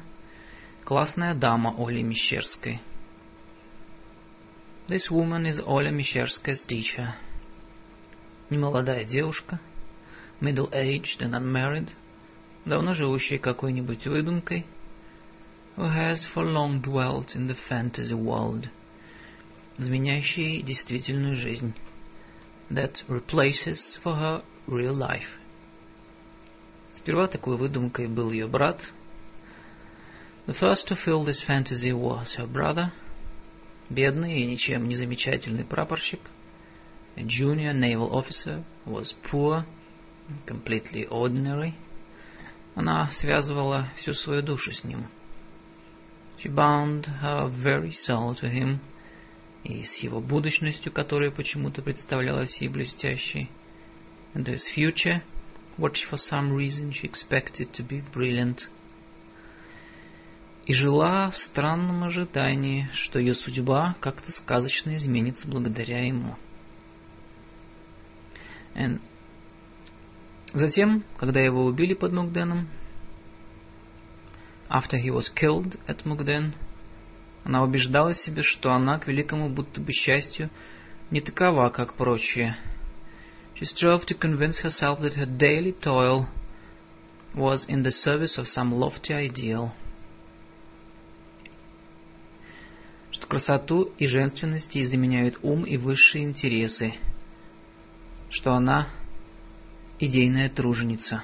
классная 0.84 1.34
дама 1.34 1.74
Оли 1.78 2.02
Мещерской. 2.02 2.80
This 4.88 5.10
woman 5.10 5.46
is 5.46 5.60
Oля 5.66 5.90
Mещерska's 5.90 6.64
teacher. 6.66 7.14
Немолодая 8.54 9.04
девушка, 9.04 9.58
middle-aged 10.40 11.18
and 11.18 11.34
unmarried, 11.34 11.90
давно 12.64 12.94
живущая 12.94 13.40
какой-нибудь 13.40 14.06
выдумкой, 14.06 14.64
who 15.76 15.92
has 15.92 16.24
for 16.32 16.44
long 16.44 16.80
dwelt 16.80 17.34
in 17.34 17.48
the 17.48 17.56
fantasy 17.68 18.14
world, 18.14 18.68
заменяющий 19.76 20.62
действительную 20.62 21.34
жизнь, 21.34 21.74
that 22.70 23.02
replaces 23.08 23.98
for 24.04 24.14
her 24.14 24.44
real 24.68 24.96
life. 24.96 25.36
Сперва 26.92 27.26
такой 27.26 27.56
выдумкой 27.56 28.06
был 28.06 28.30
ее 28.30 28.46
брат. 28.46 28.80
The 30.46 30.54
first 30.54 30.86
to 30.86 30.96
fill 31.04 31.24
this 31.24 31.42
fantasy 31.44 31.90
was 31.90 32.36
her 32.38 32.46
brother, 32.46 32.92
бедный 33.90 34.42
и 34.42 34.46
ничем 34.46 34.88
не 34.88 34.94
замечательный 34.94 35.64
прапорщик, 35.64 36.20
a 37.16 37.22
junior 37.22 37.72
naval 37.72 38.14
officer, 38.14 38.64
was 38.86 39.14
poor, 39.30 39.64
completely 40.46 41.06
ordinary. 41.08 41.74
Она 42.74 43.10
связывала 43.12 43.88
всю 43.96 44.14
свою 44.14 44.42
душу 44.42 44.72
с 44.72 44.82
ним. 44.82 45.06
She 46.38 46.48
bound 46.48 47.06
her 47.22 47.48
very 47.48 47.92
soul 47.92 48.34
to 48.34 48.50
him, 48.50 48.80
и 49.62 49.84
с 49.84 49.96
его 49.98 50.20
будущностью, 50.20 50.92
которая 50.92 51.30
почему-то 51.30 51.82
представлялась 51.82 52.60
ей 52.60 52.68
блестящей, 52.68 53.50
and 54.34 54.44
his 54.46 54.62
future, 54.74 55.22
which 55.78 56.04
for 56.10 56.18
some 56.18 56.52
reason 56.52 56.92
she 56.92 57.08
expected 57.08 57.72
to 57.72 57.86
be 57.86 58.02
brilliant. 58.12 58.68
И 60.66 60.74
жила 60.74 61.30
в 61.30 61.36
странном 61.36 62.04
ожидании, 62.04 62.88
что 62.94 63.18
ее 63.18 63.34
судьба 63.34 63.96
как-то 64.00 64.32
сказочно 64.32 64.96
изменится 64.96 65.46
благодаря 65.46 66.04
ему. 66.06 66.36
And 68.74 69.00
Затем, 70.54 71.02
когда 71.18 71.40
его 71.40 71.64
убили 71.64 71.94
под 71.94 72.12
Мукденом, 72.12 72.68
after 74.68 74.96
he 74.96 75.10
was 75.10 75.28
killed 75.34 75.76
at 75.88 76.04
Mukden, 76.04 76.54
она 77.42 77.64
убеждала 77.64 78.14
себя, 78.14 78.44
что 78.44 78.72
она 78.72 78.98
к 79.00 79.08
великому 79.08 79.50
будто 79.50 79.80
бы 79.80 79.92
счастью 79.92 80.50
не 81.10 81.20
такова, 81.20 81.70
как 81.70 81.94
прочие. 81.94 82.56
She 83.56 83.64
strove 83.64 84.06
to 84.06 84.16
convince 84.16 84.62
herself 84.62 85.00
that 85.00 85.14
her 85.14 85.26
daily 85.26 85.72
toil 85.72 86.28
was 87.34 87.66
in 87.68 87.82
the 87.82 87.90
service 87.90 88.38
of 88.38 88.46
some 88.46 88.72
lofty 88.72 89.12
ideal. 89.12 89.72
Что 93.10 93.26
красоту 93.26 93.92
и 93.98 94.06
женственность 94.06 94.74
ей 94.76 94.86
ум 95.42 95.64
и 95.64 95.76
высшие 95.76 96.24
интересы. 96.24 96.94
Что 98.30 98.54
она 98.54 98.88
идейная 99.98 100.48
труженица. 100.50 101.22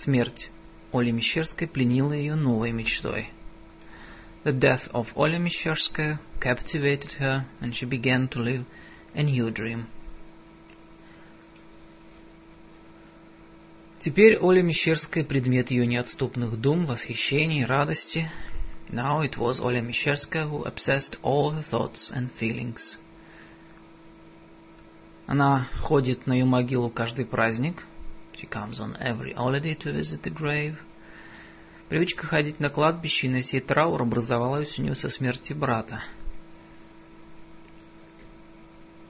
Смерть 0.00 0.50
Оли 0.92 1.10
Мещерской 1.10 1.66
пленила 1.66 2.12
ее 2.12 2.34
новой 2.34 2.72
мечтой. 2.72 3.30
The 4.44 4.52
death 4.52 4.90
of 4.92 5.08
Оля 5.16 5.38
Мещерская 5.38 6.20
captivated 6.40 7.18
her, 7.18 7.44
and 7.60 7.74
she 7.74 7.84
began 7.84 8.28
to 8.28 8.38
live 8.38 8.64
a 9.14 9.22
new 9.22 9.50
dream. 9.50 9.86
Теперь 14.00 14.38
Оля 14.38 14.62
Мещерская 14.62 15.24
предмет 15.24 15.72
ее 15.72 15.84
неотступных 15.84 16.60
дум, 16.60 16.86
восхищений, 16.86 17.64
радости. 17.64 18.30
Now 18.88 19.22
it 19.22 19.36
was 19.36 19.58
Оля 19.60 19.80
Мещерская 19.80 20.46
who 20.46 20.62
obsessed 20.62 21.18
all 21.22 21.50
her 21.50 21.64
thoughts 21.68 22.12
and 22.14 22.30
feelings. 22.38 22.98
Она 25.26 25.68
ходит 25.80 26.26
на 26.26 26.34
ее 26.34 26.44
могилу 26.44 26.88
каждый 26.88 27.26
праздник. 27.26 27.84
She 28.34 28.48
comes 28.48 28.80
on 28.80 28.96
every 29.00 29.34
holiday 29.34 29.74
to 29.74 29.92
visit 29.92 30.22
the 30.22 30.32
grave. 30.32 30.76
Привычка 31.88 32.26
ходить 32.26 32.60
на 32.60 32.68
кладбище 32.68 33.26
и 33.26 33.30
носить 33.30 33.66
траур 33.66 34.02
образовалась 34.02 34.78
у 34.78 34.82
нее 34.82 34.94
со 34.94 35.08
смерти 35.08 35.52
брата. 35.52 36.02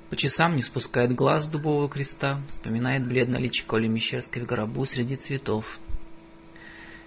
По 0.09 0.17
часам 0.17 0.57
не 0.57 0.63
спускает 0.63 1.15
глаз 1.15 1.45
с 1.45 1.49
дубового 1.49 1.89
креста, 1.89 2.41
вспоминает 2.49 3.07
бледное 3.07 3.41
личико 3.41 3.77
Оли 3.77 3.89
Мещерской 3.89 4.43
в 4.43 4.47
гробу 4.47 4.87
среди 4.87 5.17
цветов. 5.17 5.67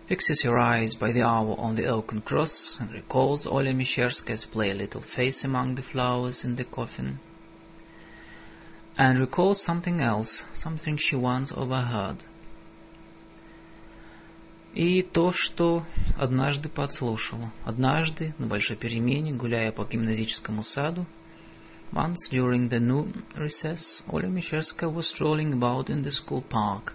Fixes 0.08 0.44
her 0.44 0.58
eyes 0.58 0.96
by 1.00 1.14
the 1.14 1.22
hour 1.22 1.56
on 1.58 1.76
the 1.76 1.86
oaken 1.86 2.22
cross 2.22 2.78
and 2.80 2.92
recalls 2.92 3.48
Oля 3.48 3.74
Mещерska's 3.74 4.44
play 4.46 4.74
little 4.74 5.04
face 5.16 5.44
among 5.44 5.76
the 5.76 5.84
flowers 5.84 6.44
in 6.44 6.56
the 6.56 6.66
coffin 6.66 7.20
and 9.00 9.18
recalls 9.18 9.64
something 9.64 10.02
else, 10.02 10.44
something 10.54 10.98
she 10.98 11.16
once 11.16 11.54
overheard. 11.56 12.18
И 14.74 15.02
то, 15.02 15.32
что 15.34 15.86
однажды 16.18 16.68
подслушала. 16.68 17.52
Однажды, 17.64 18.36
на 18.38 18.48
большой 18.48 18.76
перемене, 18.76 19.34
гуляя 19.34 19.72
по 19.72 19.86
гимназическому 19.86 20.64
саду, 20.64 21.08
once 21.94 22.18
during 22.30 22.70
the 22.70 22.80
noon 22.80 23.24
recess, 23.36 24.04
Оля 24.08 24.28
Мещерская 24.28 24.90
was 24.90 25.08
strolling 25.08 25.54
about 25.54 25.90
in 25.90 26.04
the 26.04 26.12
school 26.12 26.44
park. 26.44 26.94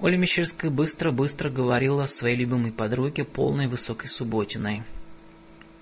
Оля 0.00 0.18
Мещерская 0.18 0.70
быстро-быстро 0.70 1.48
говорила 1.48 2.04
о 2.04 2.08
своей 2.08 2.36
любимой 2.36 2.72
подруге, 2.72 3.24
полной 3.24 3.68
высокой 3.68 4.10
субботиной– 4.10 4.82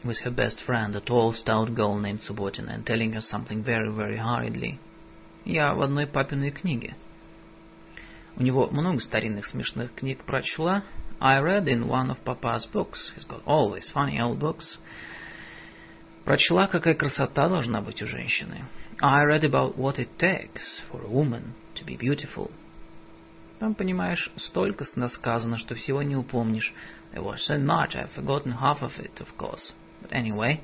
with 0.06 0.20
her 0.20 0.32
best 0.32 0.62
friend, 0.66 0.96
a 0.96 1.02
tall, 1.02 1.34
stout 1.34 1.74
girl 1.74 1.98
named 1.98 2.22
Subotina, 2.22 2.76
and 2.76 2.86
telling 2.86 3.14
her 3.14 3.22
something 3.22 3.64
very, 3.64 3.92
very 3.92 4.18
hurriedly. 4.18 4.80
Я 5.46 5.74
в 5.74 5.82
одной 5.82 6.08
папиной 6.08 6.52
книге. 6.52 6.96
У 8.38 8.44
него 8.44 8.68
много 8.68 9.00
старинных 9.00 9.46
смешных 9.46 9.94
книг 9.96 10.24
прочла. 10.26 10.84
I 11.20 11.40
read 11.40 11.68
in 11.68 11.88
one 11.88 12.10
of 12.10 12.24
Papa's 12.26 12.68
books. 12.72 13.14
He's 13.16 13.26
got 13.26 13.42
all 13.46 13.72
these 13.74 13.90
funny 13.94 14.20
old 14.20 14.40
books. 14.40 14.78
Прочла, 16.26 16.68
какая 16.68 16.96
красота 16.96 17.48
должна 17.48 17.82
быть 17.82 18.02
у 18.02 18.08
женщины. 18.08 18.66
I 19.02 19.24
read 19.24 19.44
about 19.44 19.78
what 19.78 20.00
it 20.00 20.18
takes 20.18 20.82
for 20.90 21.02
a 21.04 21.10
woman 21.10 21.54
to 21.76 21.86
be 21.86 21.98
beautiful. 21.98 22.52
Там, 23.60 23.74
понимаешь, 23.74 24.30
столько 24.36 24.84
сказано, 24.84 25.58
что 25.58 25.76
всего 25.76 26.02
не 26.02 26.16
упомнишь. 26.16 26.74
There 27.14 27.24
was 27.24 27.46
so 27.48 27.58
much, 27.58 27.96
I've 27.96 28.12
forgotten 28.12 28.52
half 28.52 28.82
of 28.82 29.00
it, 29.00 29.22
of 29.22 29.38
course. 29.38 29.72
But 30.02 30.12
anyway, 30.12 30.60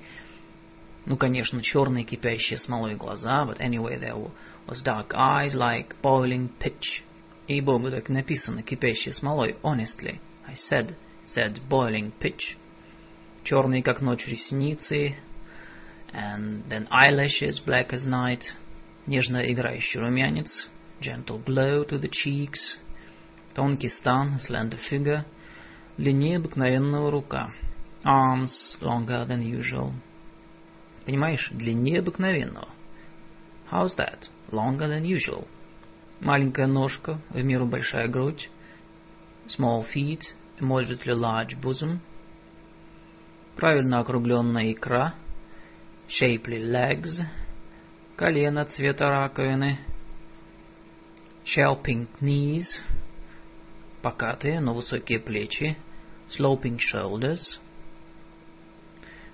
ну, 1.06 1.18
конечно, 1.18 1.62
черные 1.64 2.04
кипящие 2.04 2.60
смолой 2.60 2.96
глаза, 2.96 3.46
but 3.46 3.60
anyway, 3.60 3.98
there 4.00 4.32
was 4.68 4.84
dark 4.84 5.14
eyes 5.14 5.56
like 5.56 5.96
boiling 6.02 6.50
pitch. 6.60 7.04
И 7.48 7.60
Богу 7.60 7.90
так 7.90 8.10
написано, 8.10 8.62
кипящие 8.62 9.14
смолой, 9.14 9.56
honestly. 9.64 10.20
I 10.48 10.54
said, 10.54 10.96
said 11.28 11.60
boiling 11.68 12.12
pitch. 12.20 12.56
Черные, 13.44 13.82
как 13.82 14.02
ночь, 14.02 14.28
ресницы, 14.28 15.16
and 16.14 16.70
then 16.70 16.88
eyelashes 16.92 17.60
black 17.60 17.92
as 17.94 18.06
night, 18.06 18.44
нежно 19.08 19.52
играющий 19.52 20.00
румянец, 20.00 20.70
gentle 21.02 21.44
glow 21.44 21.84
to 21.84 22.00
the 22.00 22.10
cheeks, 22.10 22.78
тонкий 23.56 23.90
стан, 23.90 24.40
slender 24.40 24.78
figure, 24.90 25.26
длиннее 25.98 26.38
обыкновенного 26.38 27.10
рука — 27.10 27.62
Arms 28.07 28.77
longer 28.81 29.27
than 29.27 29.43
usual. 29.43 29.93
Понимаешь, 31.05 31.51
длиннее 31.53 32.01
обыкновенного. 32.01 32.69
How's 33.71 33.97
that? 33.97 34.29
Longer 34.53 34.89
than 34.89 35.05
usual. 35.05 35.47
Маленькая 36.21 36.67
ножка, 36.67 37.21
в 37.31 37.43
меру 37.43 37.67
большая 37.67 38.09
грудь. 38.09 38.49
Small 39.49 39.85
feet, 39.93 40.23
moderately 40.61 41.15
large 41.15 41.61
bosom. 41.61 41.99
Правильно 43.57 44.01
округленная 44.01 44.73
икра. 44.73 45.15
Shapely 46.09 46.63
legs. 46.63 47.21
Колено 48.17 48.65
цвета 48.65 49.11
раковины. 49.11 49.79
Shell 51.45 51.83
knees. 52.21 52.67
Покатые, 54.03 54.61
но 54.61 54.75
высокие 54.75 55.19
плечи. 55.19 55.77
Sloping 56.31 56.79
shoulders. 56.79 57.59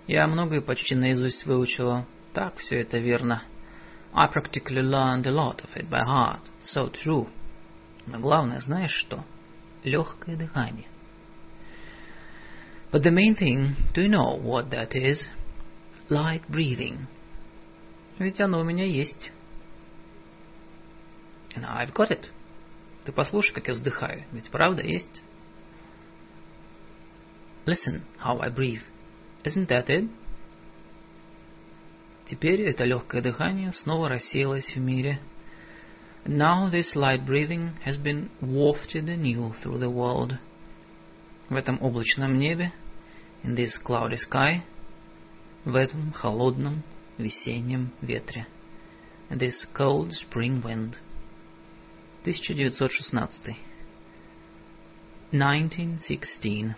Я 0.07 0.27
многое 0.27 0.61
почти 0.61 0.95
наизусть 0.95 1.47
выучила. 1.47 2.07
Так, 2.33 2.57
все 2.59 2.81
это 2.81 2.99
верно. 2.99 3.43
I 4.13 4.29
practically 4.29 4.83
learned 4.83 5.27
a 5.27 5.31
lot 5.31 5.63
of 5.63 5.71
it 5.77 5.89
by 5.89 6.05
heart. 6.05 6.41
So 6.61 6.91
true. 6.91 7.29
Но 8.07 8.19
главное, 8.19 8.61
знаешь 8.61 8.93
что? 8.93 9.25
Легкое 9.85 10.37
дыхание. 10.37 10.87
But 12.91 13.03
the 13.05 13.11
main 13.11 13.35
thing, 13.35 13.75
do 13.95 14.03
you 14.03 14.09
know 14.09 14.37
what 14.37 14.71
that 14.71 14.95
is? 14.95 15.27
Light 16.11 16.43
breathing. 16.49 17.07
Ведь 18.19 18.41
оно 18.41 18.61
у 18.61 18.65
меня 18.65 18.85
есть. 18.85 19.33
And 21.55 21.65
I've 21.65 21.93
got 21.95 22.11
it. 22.11 22.29
Ты 23.05 23.13
послушай, 23.13 23.53
как 23.53 23.69
я 23.69 23.75
вздыхаю. 23.75 24.25
Ведь 24.33 24.51
правда 24.51 24.83
есть? 24.83 25.23
Listen 27.65 28.03
how 28.23 28.41
I 28.41 28.51
breathe. 28.51 28.83
Isn't 29.44 29.68
that 29.70 29.88
it? 29.88 30.10
Теперь 32.26 32.62
это 32.62 32.84
легкое 32.84 33.22
дыхание 33.22 33.72
снова 33.72 34.10
рассеялось 34.10 34.76
в 34.76 34.80
мире. 34.80 35.20
Now 36.26 36.70
this 36.70 36.94
light 36.94 37.26
breathing 37.26 37.72
has 37.86 37.98
been 37.98 38.30
wafted 38.42 39.08
anew 39.08 39.54
through 39.62 39.80
the 39.80 39.90
world. 39.90 40.38
В 41.50 41.56
этом 41.56 41.82
облачном 41.82 42.38
небе, 42.38 42.74
in 43.44 43.56
this 43.56 43.78
cloudy 43.82 44.18
sky, 44.18 44.64
в 45.64 45.76
этом 45.76 46.12
холодном 46.12 46.84
весеннем 47.18 47.92
ветре, 48.02 48.46
this 49.30 49.66
cold 49.74 50.12
spring 50.12 50.62
wind. 50.62 50.98
1916 52.24 53.56
1916 55.32 56.76